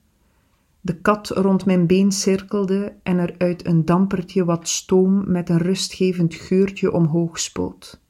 de 0.81 0.97
kat 1.01 1.29
rond 1.29 1.67
mijn 1.67 1.87
been 1.87 2.13
cirkelde 2.13 2.93
en 3.03 3.19
er 3.19 3.35
uit 3.39 3.67
een 3.67 3.85
dampertje 3.85 4.45
wat 4.45 4.69
stoom 4.69 5.31
met 5.31 5.49
een 5.49 5.59
rustgevend 5.59 6.35
geurtje 6.35 6.93
omhoog 6.93 7.39
spoot. 7.39 8.03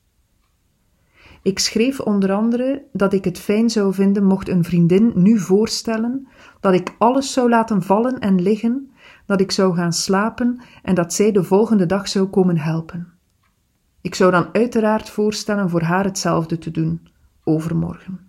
Ik 1.45 1.59
schreef 1.59 2.01
onder 2.01 2.33
andere 2.33 2.85
dat 2.93 3.13
ik 3.13 3.25
het 3.25 3.39
fijn 3.39 3.71
zou 3.71 3.95
vinden 3.95 4.25
mocht 4.25 4.49
een 4.49 4.65
vriendin 4.65 5.13
nu 5.15 5.39
voorstellen 5.39 6.29
dat 6.61 6.75
ik 6.75 6.95
alles 6.99 7.33
zou 7.33 7.49
laten 7.49 7.83
vallen 7.83 8.19
en 8.19 8.43
liggen, 8.43 8.93
dat 9.27 9.41
ik 9.41 9.51
zou 9.51 9.75
gaan 9.75 9.93
slapen 9.93 10.61
en 10.83 10.95
dat 10.95 11.13
zij 11.13 11.33
de 11.33 11.45
volgende 11.45 11.87
dag 11.87 12.09
zou 12.09 12.27
komen 12.27 12.59
helpen. 12.59 13.13
Ik 14.01 14.15
zou 14.15 14.31
dan 14.31 14.49
uiteraard 14.53 15.11
voorstellen 15.11 15.71
voor 15.71 15.83
haar 15.83 16.05
hetzelfde 16.05 16.59
te 16.59 16.71
doen, 16.71 17.09
overmorgen. 17.43 18.21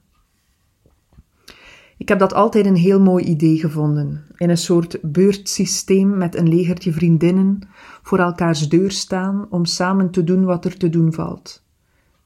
Ik 1.97 2.09
heb 2.09 2.19
dat 2.19 2.33
altijd 2.33 2.65
een 2.65 2.75
heel 2.75 2.99
mooi 2.99 3.25
idee 3.25 3.57
gevonden. 3.57 4.25
In 4.35 4.49
een 4.49 4.57
soort 4.57 4.97
beurtsysteem 5.01 6.17
met 6.17 6.35
een 6.35 6.49
legertje 6.49 6.93
vriendinnen 6.93 7.59
voor 8.01 8.19
elkaars 8.19 8.69
deur 8.69 8.91
staan 8.91 9.47
om 9.49 9.65
samen 9.65 10.11
te 10.11 10.23
doen 10.23 10.45
wat 10.45 10.65
er 10.65 10.77
te 10.77 10.89
doen 10.89 11.13
valt 11.13 11.63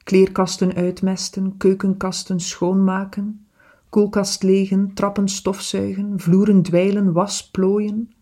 kleerkasten 0.04 0.74
uitmesten, 0.74 1.56
keukenkasten 1.56 2.40
schoonmaken, 2.40 3.46
koelkast 3.88 4.42
legen, 4.42 4.94
trappen 4.94 5.28
stofzuigen, 5.28 6.20
vloeren 6.20 6.62
dweilen, 6.62 7.12
was 7.12 7.50
plooien. 7.50 8.12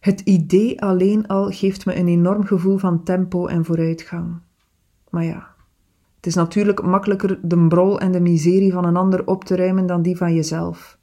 Het 0.00 0.20
idee 0.20 0.82
alleen 0.82 1.26
al 1.26 1.50
geeft 1.50 1.86
me 1.86 1.96
een 1.96 2.08
enorm 2.08 2.44
gevoel 2.44 2.78
van 2.78 3.02
tempo 3.02 3.46
en 3.46 3.64
vooruitgang. 3.64 4.38
Maar 5.10 5.24
ja, 5.24 5.54
het 6.16 6.26
is 6.26 6.34
natuurlijk 6.34 6.82
makkelijker 6.82 7.38
de 7.42 7.66
brol 7.66 8.00
en 8.00 8.12
de 8.12 8.20
miserie 8.20 8.72
van 8.72 8.84
een 8.84 8.96
ander 8.96 9.26
op 9.26 9.44
te 9.44 9.56
ruimen 9.56 9.86
dan 9.86 10.02
die 10.02 10.16
van 10.16 10.34
jezelf. 10.34 10.98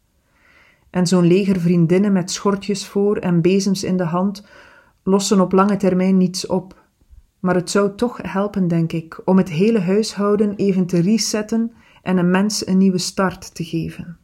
En 0.90 1.08
zo'n 1.08 1.28
leger 1.28 1.60
vriendinnen 1.60 2.12
met 2.12 2.32
schortjes 2.32 2.88
voor 2.88 3.18
en 3.18 3.42
bezems 3.42 3.84
in 3.84 3.98
de 3.98 4.04
hand 4.04 4.48
lossen 5.04 5.42
op 5.42 5.52
lange 5.52 5.78
termijn 5.78 6.18
niets 6.18 6.48
op 6.48 6.87
maar 7.48 7.56
het 7.56 7.70
zou 7.70 7.96
toch 7.96 8.20
helpen, 8.22 8.68
denk 8.68 8.92
ik, 8.92 9.22
om 9.26 9.38
het 9.38 9.50
hele 9.50 9.80
huishouden 9.80 10.56
even 10.56 10.86
te 10.86 11.00
resetten 11.00 11.72
en 12.02 12.18
een 12.18 12.32
mens 12.32 12.68
een 12.68 12.78
nieuwe 12.78 12.98
start 12.98 13.56
te 13.56 13.64
geven. 13.64 14.18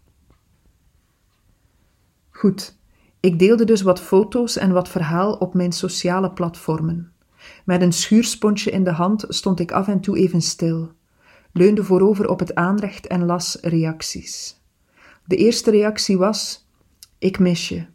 Goed, 2.30 2.78
ik 3.20 3.40
deelde 3.40 3.66
dus 3.66 3.82
wat 3.82 4.02
foto's 4.02 4.58
en 4.58 4.72
wat 4.72 4.90
verhaal 4.90 5.34
op 5.34 5.54
mijn 5.54 5.72
sociale 5.72 6.32
platformen. 6.32 7.12
Met 7.66 7.82
een 7.82 7.94
schuursponsje 7.94 8.72
in 8.72 8.84
de 8.84 8.92
hand 8.92 9.26
stond 9.28 9.60
ik 9.60 9.72
af 9.72 9.88
en 9.88 10.00
toe 10.00 10.18
even 10.18 10.42
stil, 10.42 10.92
leunde 11.52 11.84
voorover 11.84 12.30
op 12.30 12.40
het 12.40 12.56
aanrecht 12.56 13.08
en 13.08 13.26
las 13.26 13.58
reacties. 13.62 14.62
De 15.26 15.36
eerste 15.36 15.72
reactie 15.72 16.18
was: 16.18 16.70
Ik 17.20 17.40
mis 17.40 17.70
je. 17.70 17.86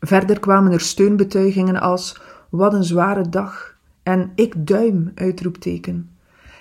Verder 0.00 0.40
kwamen 0.40 0.72
er 0.72 0.80
steunbetuigingen 0.80 1.80
als: 1.80 2.20
wat 2.56 2.72
een 2.72 2.84
zware 2.84 3.28
dag. 3.28 3.76
En 4.02 4.32
ik 4.34 4.66
duim, 4.66 5.12
uitroepteken. 5.14 6.10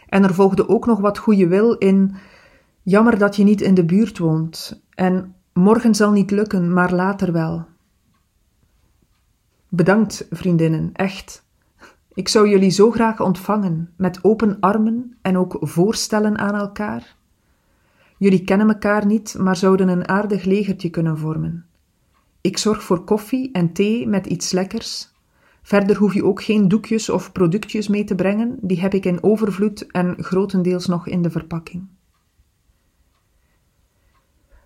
En 0.10 0.24
er 0.24 0.34
volgde 0.34 0.70
ook 0.70 0.86
nog 0.86 1.00
wat 1.00 1.18
goede 1.18 1.48
wil 1.48 1.74
in, 1.74 2.16
jammer 2.82 3.18
dat 3.18 3.36
je 3.36 3.44
niet 3.44 3.62
in 3.62 3.74
de 3.74 3.86
buurt 3.86 4.18
woont. 4.18 4.82
En 4.90 5.36
morgen 5.54 5.96
zal 5.96 6.12
niet 6.12 6.32
lukken, 6.32 6.74
maar 6.74 6.94
later 6.94 7.32
wel. 7.32 7.66
Bedankt, 9.70 10.28
vriendinnen, 10.30 10.90
echt. 10.94 11.44
Ik 12.14 12.28
zou 12.28 12.50
jullie 12.50 12.70
zo 12.70 12.92
graag 12.92 13.20
ontvangen, 13.22 13.94
met 13.98 14.24
open 14.24 14.60
armen 14.60 15.18
en 15.22 15.38
ook 15.38 15.58
voorstellen 15.60 16.38
aan 16.38 16.56
elkaar. 16.56 17.16
Jullie 18.18 18.44
kennen 18.44 18.68
elkaar 18.68 19.06
niet, 19.06 19.36
maar 19.40 19.56
zouden 19.56 19.88
een 19.88 20.08
aardig 20.08 20.44
legertje 20.44 20.90
kunnen 20.90 21.18
vormen. 21.18 21.66
Ik 22.42 22.58
zorg 22.58 22.84
voor 22.84 23.04
koffie 23.04 23.52
en 23.52 23.74
thee 23.74 24.08
met 24.08 24.26
iets 24.26 24.52
lekkers 24.52 25.14
Verder 25.66 25.98
hoef 25.98 26.14
je 26.14 26.24
ook 26.24 26.44
geen 26.44 26.68
doekjes 26.68 27.10
of 27.10 27.32
productjes 27.32 27.88
mee 27.88 28.04
te 28.04 28.16
brengen, 28.16 28.58
die 28.62 28.80
heb 28.80 28.94
ik 28.94 29.06
in 29.06 29.24
overvloed 29.24 29.92
en 29.92 30.16
grotendeels 30.24 30.86
nog 30.86 31.08
in 31.08 31.22
de 31.22 31.30
verpakking. 31.30 31.88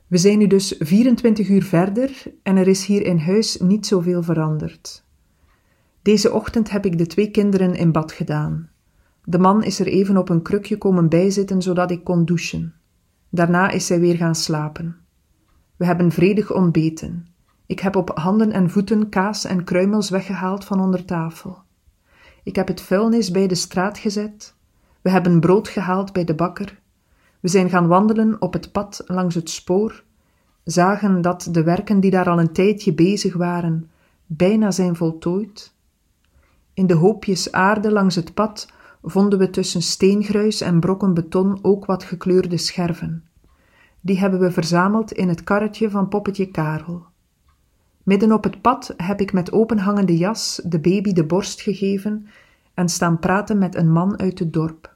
We 0.07 0.17
zijn 0.17 0.37
nu 0.37 0.47
dus 0.47 0.75
24 0.79 1.49
uur 1.49 1.63
verder 1.63 2.23
en 2.43 2.57
er 2.57 2.67
is 2.67 2.85
hier 2.85 3.05
in 3.05 3.17
huis 3.17 3.57
niet 3.57 3.85
zoveel 3.85 4.23
veranderd. 4.23 5.05
Deze 6.01 6.31
ochtend 6.31 6.69
heb 6.69 6.85
ik 6.85 6.97
de 6.97 7.07
twee 7.07 7.31
kinderen 7.31 7.75
in 7.75 7.91
bad 7.91 8.11
gedaan. 8.11 8.69
De 9.23 9.39
man 9.39 9.63
is 9.63 9.79
er 9.79 9.87
even 9.87 10.17
op 10.17 10.29
een 10.29 10.41
krukje 10.41 10.77
komen 10.77 11.09
bijzitten 11.09 11.61
zodat 11.61 11.91
ik 11.91 12.03
kon 12.03 12.25
douchen. 12.25 12.73
Daarna 13.29 13.69
is 13.69 13.85
zij 13.85 13.99
weer 13.99 14.15
gaan 14.15 14.35
slapen. 14.35 14.97
We 15.75 15.85
hebben 15.85 16.11
vredig 16.11 16.53
ontbeten. 16.53 17.27
Ik 17.69 17.79
heb 17.79 17.95
op 17.95 18.17
handen 18.17 18.51
en 18.51 18.69
voeten 18.69 19.09
kaas 19.09 19.45
en 19.45 19.63
kruimels 19.63 20.09
weggehaald 20.09 20.65
van 20.65 20.79
onder 20.79 21.05
tafel. 21.05 21.57
Ik 22.43 22.55
heb 22.55 22.67
het 22.67 22.81
vuilnis 22.81 23.31
bij 23.31 23.47
de 23.47 23.55
straat 23.55 23.97
gezet. 23.97 24.55
We 25.01 25.09
hebben 25.09 25.39
brood 25.39 25.67
gehaald 25.67 26.13
bij 26.13 26.23
de 26.23 26.35
bakker. 26.35 26.79
We 27.39 27.47
zijn 27.47 27.69
gaan 27.69 27.87
wandelen 27.87 28.41
op 28.41 28.53
het 28.53 28.71
pad 28.71 29.03
langs 29.05 29.35
het 29.35 29.49
spoor, 29.49 30.03
zagen 30.63 31.21
dat 31.21 31.47
de 31.51 31.63
werken 31.63 31.99
die 31.99 32.11
daar 32.11 32.29
al 32.29 32.39
een 32.39 32.53
tijdje 32.53 32.93
bezig 32.93 33.35
waren, 33.35 33.89
bijna 34.25 34.71
zijn 34.71 34.95
voltooid. 34.95 35.73
In 36.73 36.87
de 36.87 36.95
hoopjes 36.95 37.51
aarde 37.51 37.91
langs 37.91 38.15
het 38.15 38.33
pad 38.33 38.71
vonden 39.03 39.39
we 39.39 39.49
tussen 39.49 39.81
steengruis 39.81 40.61
en 40.61 40.79
brokken 40.79 41.13
beton 41.13 41.59
ook 41.61 41.85
wat 41.85 42.03
gekleurde 42.03 42.57
scherven. 42.57 43.23
Die 44.01 44.19
hebben 44.19 44.39
we 44.39 44.51
verzameld 44.51 45.11
in 45.11 45.29
het 45.29 45.43
karretje 45.43 45.89
van 45.89 46.07
poppetje 46.07 46.45
Karel. 46.45 47.08
Midden 48.09 48.31
op 48.31 48.43
het 48.43 48.61
pad 48.61 48.93
heb 48.97 49.21
ik 49.21 49.33
met 49.33 49.51
openhangende 49.51 50.17
jas 50.17 50.61
de 50.65 50.79
baby 50.79 51.13
de 51.13 51.25
borst 51.25 51.61
gegeven 51.61 52.27
en 52.73 52.89
staan 52.89 53.19
praten 53.19 53.57
met 53.57 53.75
een 53.75 53.91
man 53.91 54.19
uit 54.19 54.39
het 54.39 54.53
dorp. 54.53 54.95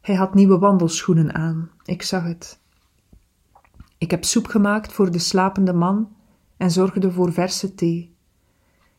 Hij 0.00 0.14
had 0.14 0.34
nieuwe 0.34 0.58
wandelschoenen 0.58 1.34
aan, 1.34 1.70
ik 1.84 2.02
zag 2.02 2.22
het. 2.24 2.60
Ik 3.98 4.10
heb 4.10 4.24
soep 4.24 4.46
gemaakt 4.46 4.92
voor 4.92 5.10
de 5.10 5.18
slapende 5.18 5.72
man 5.72 6.08
en 6.56 6.70
zorgde 6.70 7.10
voor 7.10 7.32
verse 7.32 7.74
thee. 7.74 8.14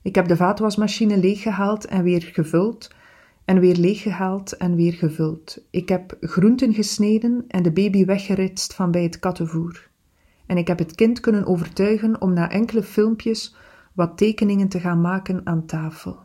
Ik 0.01 0.15
heb 0.15 0.27
de 0.27 0.35
vaatwasmachine 0.35 1.17
leeggehaald 1.17 1.85
en 1.85 2.03
weer 2.03 2.21
gevuld, 2.21 2.91
en 3.45 3.59
weer 3.59 3.75
leeggehaald 3.75 4.57
en 4.57 4.75
weer 4.75 4.93
gevuld. 4.93 5.65
Ik 5.69 5.89
heb 5.89 6.17
groenten 6.21 6.73
gesneden 6.73 7.45
en 7.47 7.63
de 7.63 7.71
baby 7.71 8.05
weggeritst 8.05 8.73
van 8.73 8.91
bij 8.91 9.03
het 9.03 9.19
kattenvoer. 9.19 9.91
En 10.45 10.57
ik 10.57 10.67
heb 10.67 10.79
het 10.79 10.95
kind 10.95 11.19
kunnen 11.19 11.45
overtuigen 11.45 12.21
om 12.21 12.33
na 12.33 12.49
enkele 12.49 12.83
filmpjes 12.83 13.55
wat 13.93 14.17
tekeningen 14.17 14.67
te 14.67 14.79
gaan 14.79 15.01
maken 15.01 15.41
aan 15.43 15.65
tafel. 15.65 16.19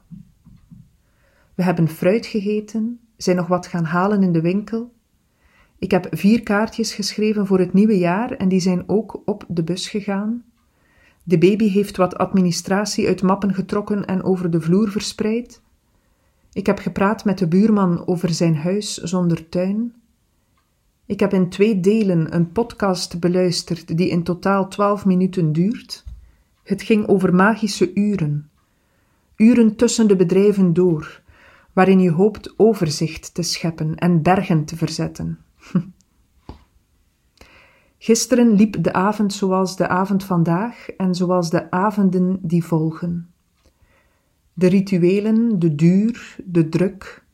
We 1.54 1.62
hebben 1.62 1.88
fruit 1.88 2.26
gegeten, 2.26 3.00
zijn 3.16 3.36
nog 3.36 3.46
wat 3.46 3.66
gaan 3.66 3.84
halen 3.84 4.22
in 4.22 4.32
de 4.32 4.40
winkel. 4.40 4.92
Ik 5.78 5.90
heb 5.90 6.06
vier 6.10 6.42
kaartjes 6.42 6.94
geschreven 6.94 7.46
voor 7.46 7.58
het 7.58 7.72
nieuwe 7.72 7.98
jaar 7.98 8.30
en 8.30 8.48
die 8.48 8.60
zijn 8.60 8.88
ook 8.88 9.22
op 9.24 9.44
de 9.48 9.64
bus 9.64 9.88
gegaan. 9.88 10.44
De 11.22 11.38
baby 11.38 11.68
heeft 11.68 11.96
wat 11.96 12.18
administratie 12.18 13.06
uit 13.06 13.22
mappen 13.22 13.54
getrokken 13.54 14.04
en 14.04 14.22
over 14.22 14.50
de 14.50 14.60
vloer 14.60 14.90
verspreid. 14.90 15.62
Ik 16.52 16.66
heb 16.66 16.78
gepraat 16.78 17.24
met 17.24 17.38
de 17.38 17.48
buurman 17.48 18.06
over 18.06 18.34
zijn 18.34 18.56
huis 18.56 18.96
zonder 18.96 19.48
tuin. 19.48 19.94
Ik 21.08 21.20
heb 21.20 21.32
in 21.32 21.48
twee 21.48 21.80
delen 21.80 22.34
een 22.34 22.52
podcast 22.52 23.20
beluisterd 23.20 23.96
die 23.96 24.08
in 24.08 24.22
totaal 24.22 24.68
twaalf 24.68 25.04
minuten 25.04 25.52
duurt. 25.52 26.04
Het 26.62 26.82
ging 26.82 27.06
over 27.06 27.34
magische 27.34 27.94
uren. 27.94 28.50
Uren 29.36 29.76
tussen 29.76 30.08
de 30.08 30.16
bedrijven 30.16 30.72
door, 30.72 31.22
waarin 31.72 32.00
je 32.00 32.10
hoopt 32.10 32.54
overzicht 32.56 33.34
te 33.34 33.42
scheppen 33.42 33.94
en 33.94 34.22
bergen 34.22 34.64
te 34.64 34.76
verzetten. 34.76 35.38
Gisteren 37.98 38.52
liep 38.52 38.82
de 38.82 38.92
avond 38.92 39.32
zoals 39.32 39.76
de 39.76 39.88
avond 39.88 40.24
vandaag 40.24 40.88
en 40.88 41.14
zoals 41.14 41.50
de 41.50 41.70
avonden 41.70 42.38
die 42.42 42.64
volgen. 42.64 43.30
De 44.52 44.66
rituelen, 44.66 45.58
de 45.58 45.74
duur, 45.74 46.36
de 46.44 46.68
druk. 46.68 47.24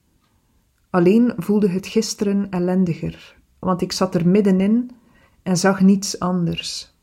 Alleen 0.91 1.33
voelde 1.37 1.69
het 1.69 1.87
gisteren 1.87 2.51
ellendiger, 2.51 3.43
want 3.65 3.83
ik 3.83 3.93
zat 3.93 4.15
er 4.15 4.29
middenin 4.29 4.91
en 5.43 5.57
zag 5.57 5.81
niets 5.81 6.19
anders. 6.19 6.95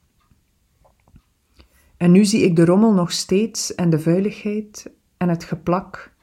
En 1.97 2.11
nu 2.11 2.25
zie 2.25 2.41
ik 2.41 2.55
de 2.55 2.65
rommel 2.65 2.93
nog 2.93 3.11
steeds 3.11 3.75
en 3.75 3.89
de 3.89 3.99
vuiligheid 3.99 4.91
en 5.17 5.29
het 5.29 5.43
geplak 5.43 6.13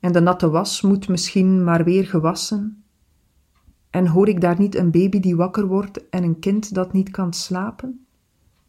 en 0.00 0.12
de 0.12 0.20
natte 0.20 0.50
was 0.50 0.80
moet 0.80 1.08
misschien 1.08 1.64
maar 1.64 1.84
weer 1.84 2.06
gewassen. 2.06 2.84
En 3.90 4.06
hoor 4.06 4.28
ik 4.28 4.40
daar 4.40 4.58
niet 4.58 4.74
een 4.74 4.90
baby 4.90 5.20
die 5.20 5.36
wakker 5.36 5.66
wordt 5.66 6.08
en 6.08 6.22
een 6.22 6.38
kind 6.38 6.74
dat 6.74 6.92
niet 6.92 7.10
kan 7.10 7.32
slapen? 7.32 8.06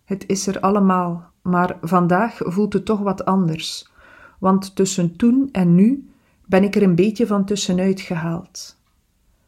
Het 0.06 0.24
is 0.28 0.48
er 0.48 0.60
allemaal, 0.60 1.32
maar 1.42 1.78
vandaag 1.82 2.38
voelt 2.44 2.74
het 2.74 2.86
toch 2.86 3.00
wat 3.00 3.26
anders, 3.26 3.92
want 4.40 4.76
tussen 4.76 5.16
toen 5.16 5.50
en 5.52 5.76
nu 5.76 6.10
ben 6.46 6.64
ik 6.64 6.76
er 6.76 6.84
een 6.84 6.96
beetje 6.96 7.28
van 7.28 7.46
tussenuit 7.46 8.02
gehaald. 8.02 8.77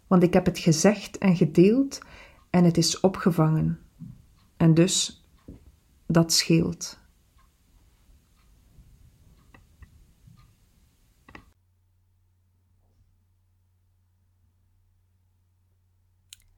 Want 0.10 0.24
ik 0.24 0.34
heb 0.34 0.46
het 0.46 0.60
gezegd 0.60 1.18
en 1.18 1.36
gedeeld 1.36 2.02
en 2.50 2.64
het 2.64 2.78
is 2.78 3.00
opgevangen. 3.00 3.80
En 4.58 4.74
dus, 4.74 5.26
dat 6.08 6.34
scheelt. 6.34 7.00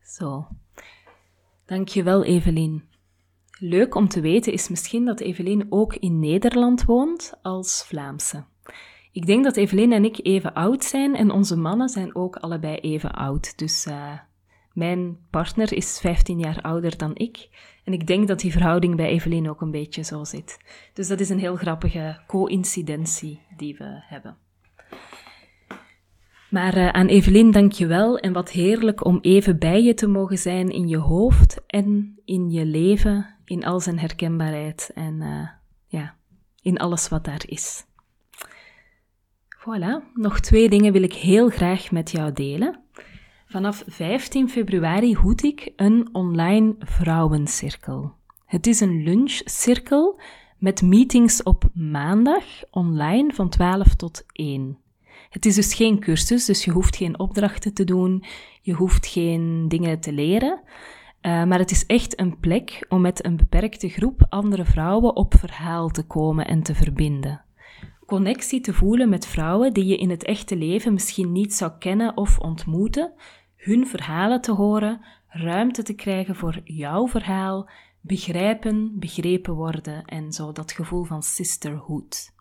Zo. 0.03 0.47
Dankjewel, 1.65 2.23
Evelien. 2.23 2.89
Leuk 3.59 3.95
om 3.95 4.07
te 4.07 4.21
weten 4.21 4.53
is 4.53 4.69
misschien 4.69 5.05
dat 5.05 5.19
Evelien 5.19 5.65
ook 5.69 5.95
in 5.95 6.19
Nederland 6.19 6.83
woont 6.83 7.33
als 7.41 7.83
Vlaamse. 7.87 8.50
Ik 9.12 9.26
denk 9.26 9.43
dat 9.43 9.58
Evelien 9.58 9.91
en 9.91 10.06
ik 10.06 10.19
even 10.24 10.54
oud 10.54 10.84
zijn 10.84 11.15
en 11.15 11.32
onze 11.32 11.58
mannen 11.58 11.89
zijn 11.89 12.15
ook 12.15 12.36
allebei 12.36 12.76
even 12.76 13.12
oud. 13.12 13.58
Dus 13.58 13.86
uh, 13.86 14.13
mijn 14.74 15.17
partner 15.30 15.74
is 15.74 16.00
15 16.00 16.39
jaar 16.39 16.62
ouder 16.62 16.97
dan 16.97 17.12
ik. 17.15 17.50
En 17.84 17.93
ik 17.93 18.08
denk 18.08 18.28
dat 18.28 18.39
die 18.39 18.52
verhouding 18.52 18.95
bij 18.95 19.10
Evelien 19.10 19.50
ook 19.50 19.62
een 19.62 19.71
beetje 19.71 20.04
zo 20.04 20.24
zit. 20.24 20.60
Dus 20.93 21.08
dat 21.08 21.19
is 21.19 21.30
een 21.30 21.39
heel 21.39 21.56
grappige 21.56 22.19
coïncidentie 22.28 23.39
die 23.58 23.78
we 23.78 24.04
hebben. 24.04 24.38
Maar 26.50 26.78
uh, 26.78 26.89
aan 26.89 27.08
Evelien 27.08 27.52
dank 27.52 27.71
je 27.71 27.88
wel 27.88 28.17
en 28.17 28.34
wat 28.34 28.52
heerlijk 28.52 29.06
om 29.06 29.19
even 29.21 29.60
bij 29.60 29.84
je 29.84 29.93
te 29.93 30.08
mogen 30.08 30.38
zijn 30.38 30.69
in 30.69 30.88
je 30.88 30.97
hoofd 30.97 31.62
en 31.67 32.19
in 32.26 32.50
je 32.50 32.65
leven, 32.65 33.36
in 33.45 33.65
al 33.65 33.80
zijn 33.80 34.00
herkenbaarheid 34.00 34.91
en 34.95 35.21
uh, 35.21 35.47
ja, 35.88 36.15
in 36.62 36.78
alles 36.78 37.08
wat 37.08 37.26
daar 37.26 37.43
is. 37.45 37.86
Voilà, 39.62 40.02
nog 40.13 40.39
twee 40.39 40.69
dingen 40.69 40.93
wil 40.93 41.04
ik 41.04 41.13
heel 41.13 41.50
graag 41.50 41.91
met 41.91 42.12
jou 42.12 42.34
delen. 42.34 42.80
Vanaf 43.47 43.84
15 43.88 44.50
februari 44.50 45.13
hoed 45.13 45.43
ik 45.43 45.71
een 45.76 46.10
online 46.12 46.76
vrouwencirkel. 46.80 48.13
Het 48.45 48.67
is 48.67 48.80
een 48.80 49.04
lunchcirkel 49.04 50.19
met 50.58 50.82
meetings 50.82 51.43
op 51.43 51.69
maandag 51.74 52.43
online 52.71 53.34
van 53.34 53.50
12 53.50 53.95
tot 53.95 54.26
1. 54.32 54.78
Het 55.30 55.45
is 55.45 55.56
dus 55.56 55.74
geen 55.74 56.00
cursus, 56.00 56.45
dus 56.45 56.65
je 56.65 56.71
hoeft 56.71 56.95
geen 56.95 57.19
opdrachten 57.19 57.74
te 57.74 57.84
doen, 57.84 58.24
je 58.62 58.74
hoeft 58.74 59.08
geen 59.08 59.65
dingen 59.67 60.00
te 60.00 60.13
leren. 60.13 60.62
Uh, 61.21 61.43
maar 61.43 61.60
het 61.60 61.71
is 61.71 61.86
echt 61.86 62.19
een 62.19 62.39
plek 62.39 62.86
om 62.89 63.02
met 63.02 63.26
een 63.26 63.38
beperkte 63.38 63.89
groep 63.89 64.26
andere 64.30 64.65
vrouwen 64.65 65.15
op 65.15 65.34
verhaal 65.38 65.89
te 65.89 66.04
komen 66.04 66.47
en 66.47 66.63
te 66.63 66.76
verbinden. 66.76 67.41
Connectie 68.12 68.62
te 68.62 68.74
voelen 68.74 69.10
met 69.10 69.28
vrouwen 69.28 69.74
die 69.74 69.86
je 69.86 69.97
in 69.97 70.10
het 70.10 70.24
echte 70.24 70.56
leven 70.56 70.93
misschien 70.93 71.32
niet 71.32 71.54
zou 71.54 71.71
kennen 71.80 72.17
of 72.17 72.39
ontmoeten, 72.39 73.13
hun 73.56 73.88
verhalen 73.88 74.41
te 74.41 74.52
horen, 74.52 75.02
ruimte 75.28 75.84
te 75.84 75.93
krijgen 75.93 76.36
voor 76.36 76.62
jouw 76.63 77.08
verhaal, 77.08 77.69
begrijpen, 78.02 79.00
begrepen 79.00 79.54
worden 79.54 80.06
en 80.06 80.32
zo 80.32 80.52
dat 80.52 80.71
gevoel 80.71 81.04
van 81.04 81.24
sisterhood. 81.24 82.34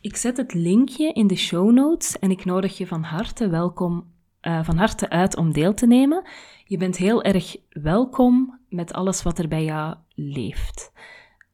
Ik 0.00 0.16
zet 0.16 0.36
het 0.36 0.54
linkje 0.54 1.12
in 1.12 1.26
de 1.26 1.36
show 1.36 1.72
notes 1.72 2.18
en 2.18 2.30
ik 2.30 2.44
nodig 2.44 2.78
je 2.78 2.86
van 2.86 3.02
harte 3.02 3.48
welkom, 3.48 4.12
uh, 4.42 4.64
van 4.64 4.76
harte 4.76 5.10
uit 5.10 5.36
om 5.36 5.52
deel 5.52 5.74
te 5.74 5.86
nemen. 5.86 6.28
Je 6.64 6.76
bent 6.76 6.96
heel 6.96 7.22
erg 7.22 7.56
welkom 7.68 8.60
met 8.68 8.92
alles 8.92 9.22
wat 9.22 9.38
er 9.38 9.48
bij 9.48 9.64
jou 9.64 9.96
leeft. 10.14 10.92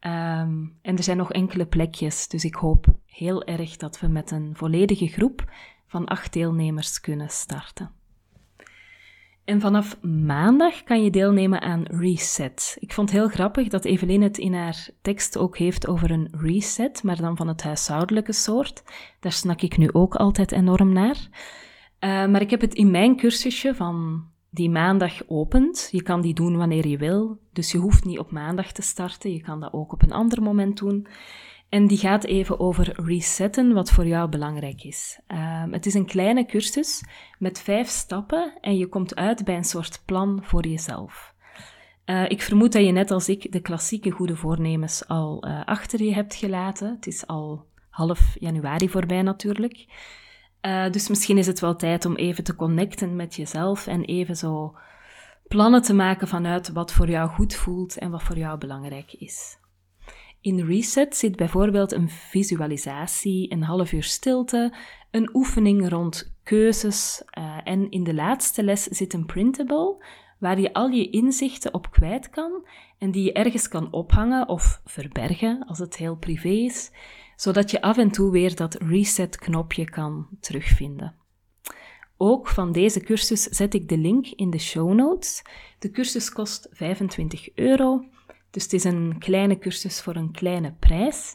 Um, 0.01 0.79
en 0.83 0.97
er 0.97 1.03
zijn 1.03 1.16
nog 1.16 1.33
enkele 1.33 1.66
plekjes, 1.66 2.29
dus 2.29 2.45
ik 2.45 2.55
hoop 2.55 2.99
heel 3.11 3.44
erg 3.44 3.77
dat 3.77 4.01
we 4.01 4.07
met 4.07 4.31
een 4.31 4.51
volledige 4.55 5.07
groep 5.07 5.44
van 5.87 6.07
acht 6.07 6.33
deelnemers 6.33 7.01
kunnen 7.01 7.29
starten. 7.29 7.90
En 9.44 9.61
vanaf 9.61 10.01
maandag 10.03 10.83
kan 10.83 11.05
je 11.05 11.11
deelnemen 11.11 11.61
aan 11.61 11.83
Reset. 11.87 12.77
Ik 12.81 12.92
vond 12.92 13.11
het 13.11 13.18
heel 13.18 13.29
grappig 13.29 13.68
dat 13.68 13.85
Evelien 13.85 14.23
het 14.23 14.38
in 14.38 14.55
haar 14.55 14.88
tekst 15.03 15.38
ook 15.38 15.59
heeft 15.59 15.87
over 15.87 16.11
een 16.11 16.29
reset, 16.31 17.03
maar 17.03 17.16
dan 17.16 17.37
van 17.37 17.49
het 17.49 17.62
huishoudelijke 17.62 18.33
soort. 18.33 18.83
Daar 19.20 19.33
snak 19.33 19.62
ik 19.62 19.77
nu 19.77 19.92
ook 19.92 20.14
altijd 20.14 20.53
enorm 20.53 20.92
naar. 20.92 21.16
Uh, 21.16 22.27
maar 22.27 22.40
ik 22.40 22.51
heb 22.51 22.61
het 22.61 22.75
in 22.75 22.90
mijn 22.90 23.16
cursusje 23.16 23.75
van 23.75 24.25
die 24.51 24.70
maandag 24.70 25.29
opent. 25.29 25.88
Je 25.92 26.03
kan 26.03 26.20
die 26.20 26.35
doen 26.35 26.57
wanneer 26.57 26.87
je 26.87 26.99
wil, 26.99 27.38
dus 27.53 27.73
je 27.73 27.79
hoeft 27.79 28.05
niet 28.05 28.18
op 28.18 28.31
maandag 28.31 28.73
te 28.73 28.83
starten. 28.83 29.33
Je 29.33 29.40
kan 29.40 29.61
dat 29.61 29.73
ook 29.73 29.92
op 29.92 30.03
een 30.03 30.12
ander 30.12 30.42
moment 30.42 30.79
doen. 30.79 31.07
En 31.70 31.87
die 31.87 31.98
gaat 31.98 32.24
even 32.24 32.61
over 32.61 32.92
resetten, 33.04 33.72
wat 33.72 33.90
voor 33.90 34.06
jou 34.06 34.28
belangrijk 34.28 34.83
is. 34.83 35.20
Uh, 35.28 35.64
het 35.70 35.87
is 35.87 35.94
een 35.94 36.06
kleine 36.06 36.46
cursus 36.46 37.04
met 37.38 37.61
vijf 37.61 37.88
stappen 37.88 38.52
en 38.61 38.76
je 38.76 38.87
komt 38.87 39.16
uit 39.16 39.44
bij 39.44 39.56
een 39.56 39.64
soort 39.64 40.02
plan 40.04 40.40
voor 40.42 40.66
jezelf. 40.66 41.35
Uh, 42.06 42.30
ik 42.30 42.42
vermoed 42.42 42.72
dat 42.72 42.85
je 42.85 42.92
net 42.92 43.11
als 43.11 43.28
ik 43.28 43.52
de 43.52 43.61
klassieke 43.61 44.11
goede 44.11 44.37
voornemens 44.37 45.09
al 45.09 45.46
uh, 45.46 45.64
achter 45.64 46.02
je 46.02 46.14
hebt 46.14 46.35
gelaten. 46.35 46.90
Het 46.90 47.06
is 47.06 47.26
al 47.26 47.66
half 47.90 48.37
januari 48.40 48.88
voorbij 48.88 49.22
natuurlijk. 49.22 49.87
dus 50.90 51.09
misschien 51.09 51.38
is 51.38 51.46
het 51.46 51.61
wel 51.61 51.76
tijd 51.76 52.04
om 52.04 52.16
even 52.16 52.44
te 52.44 52.56
connecten 52.56 53.16
met 53.16 53.35
jezelf 53.35 53.87
en 53.87 54.04
even 54.04 54.37
zo 54.37 54.76
plannen 55.48 55.83
te 55.83 55.94
maken 55.94 56.28
vanuit 56.28 56.72
wat 56.72 56.92
voor 56.92 57.09
jou 57.09 57.28
goed 57.28 57.54
voelt 57.54 57.98
en 57.98 58.11
wat 58.11 58.22
voor 58.22 58.38
jou 58.38 58.59
belangrijk 58.59 59.12
is. 59.12 59.60
In 60.40 60.61
Reset 60.61 61.16
zit 61.16 61.37
bijvoorbeeld 61.37 61.92
een 61.92 62.09
visualisatie, 62.09 63.53
een 63.53 63.62
half 63.62 63.92
uur 63.92 64.03
stilte, 64.03 64.74
een 65.11 65.31
oefening 65.33 65.88
rond 65.88 66.35
keuzes 66.42 67.22
uh, 67.38 67.57
en 67.64 67.90
in 67.90 68.05
de 68.05 68.14
laatste 68.14 68.62
les 68.62 68.83
zit 68.85 69.12
een 69.12 69.26
printable 69.26 70.05
waar 70.38 70.61
je 70.61 70.72
al 70.72 70.88
je 70.88 71.11
inzichten 71.11 71.74
op 71.74 71.90
kwijt 71.90 72.31
kan 72.31 72.66
en 72.98 73.11
die 73.11 73.24
je 73.24 73.33
ergens 73.33 73.68
kan 73.68 73.92
ophangen 73.92 74.48
of 74.48 74.81
verbergen 74.85 75.64
als 75.66 75.79
het 75.79 75.96
heel 75.96 76.16
privé 76.16 76.48
is, 76.48 76.90
zodat 77.37 77.70
je 77.70 77.83
af 77.83 77.98
en 77.98 78.11
toe 78.11 78.31
weer 78.31 78.57
dat 78.57 78.74
reset-knopje 78.74 79.85
kan 79.85 80.29
terugvinden. 80.40 81.14
Ook 82.16 82.48
van 82.48 82.72
deze 82.72 83.00
cursus 83.00 83.42
zet 83.42 83.74
ik 83.74 83.88
de 83.88 83.98
link 83.98 84.26
in 84.26 84.50
de 84.50 84.59
show 84.59 84.92
notes. 84.92 85.42
De 85.79 85.90
cursus 85.90 86.31
kost 86.33 86.68
25 86.70 87.55
euro 87.55 88.05
dus 88.50 88.62
het 88.62 88.72
is 88.72 88.84
een 88.84 89.18
kleine 89.18 89.58
cursus 89.58 90.00
voor 90.00 90.16
een 90.16 90.32
kleine 90.32 90.72
prijs. 90.72 91.34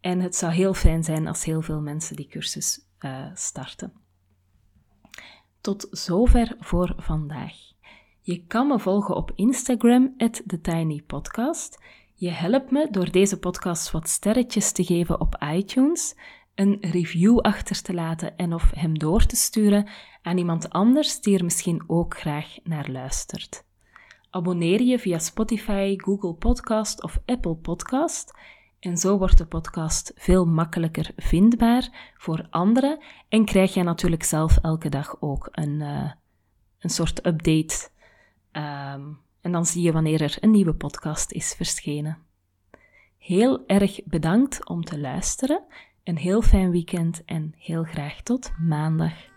En 0.00 0.20
het 0.20 0.36
zou 0.36 0.52
heel 0.52 0.74
fijn 0.74 1.04
zijn 1.04 1.26
als 1.26 1.44
heel 1.44 1.62
veel 1.62 1.80
mensen 1.80 2.16
die 2.16 2.28
cursus 2.28 2.80
uh, 3.00 3.26
starten. 3.34 3.92
Tot 5.60 5.86
zover 5.90 6.56
voor 6.58 6.94
vandaag. 6.96 7.54
Je 8.20 8.46
kan 8.46 8.66
me 8.66 8.78
volgen 8.78 9.16
op 9.16 9.32
Instagram, 9.34 10.14
TheTinyPodcast. 10.16 11.78
Je 12.14 12.30
helpt 12.30 12.70
me 12.70 12.88
door 12.90 13.10
deze 13.10 13.38
podcast 13.38 13.90
wat 13.90 14.08
sterretjes 14.08 14.72
te 14.72 14.84
geven 14.84 15.20
op 15.20 15.42
iTunes, 15.52 16.14
een 16.54 16.78
review 16.80 17.38
achter 17.38 17.82
te 17.82 17.94
laten 17.94 18.36
en 18.36 18.54
of 18.54 18.70
hem 18.74 18.98
door 18.98 19.26
te 19.26 19.36
sturen 19.36 19.88
aan 20.22 20.38
iemand 20.38 20.70
anders 20.70 21.20
die 21.20 21.38
er 21.38 21.44
misschien 21.44 21.84
ook 21.86 22.18
graag 22.18 22.56
naar 22.62 22.90
luistert. 22.90 23.65
Abonneer 24.30 24.82
je 24.82 24.98
via 24.98 25.18
Spotify, 25.18 25.94
Google 25.96 26.34
Podcast 26.34 27.02
of 27.02 27.18
Apple 27.24 27.54
Podcast 27.54 28.34
en 28.80 28.96
zo 28.96 29.18
wordt 29.18 29.38
de 29.38 29.46
podcast 29.46 30.12
veel 30.14 30.46
makkelijker 30.46 31.10
vindbaar 31.16 32.14
voor 32.16 32.46
anderen 32.50 32.98
en 33.28 33.44
krijg 33.44 33.74
je 33.74 33.82
natuurlijk 33.82 34.22
zelf 34.22 34.58
elke 34.62 34.88
dag 34.88 35.16
ook 35.20 35.48
een, 35.50 35.80
uh, 35.80 36.10
een 36.78 36.90
soort 36.90 37.26
update. 37.26 37.88
Um, 38.52 39.18
en 39.40 39.52
dan 39.52 39.66
zie 39.66 39.82
je 39.82 39.92
wanneer 39.92 40.22
er 40.22 40.36
een 40.40 40.50
nieuwe 40.50 40.74
podcast 40.74 41.32
is 41.32 41.54
verschenen. 41.54 42.18
Heel 43.18 43.66
erg 43.66 44.00
bedankt 44.04 44.68
om 44.68 44.84
te 44.84 44.98
luisteren. 44.98 45.62
Een 46.04 46.16
heel 46.16 46.42
fijn 46.42 46.70
weekend 46.70 47.24
en 47.24 47.54
heel 47.56 47.82
graag 47.82 48.22
tot 48.22 48.52
maandag. 48.58 49.35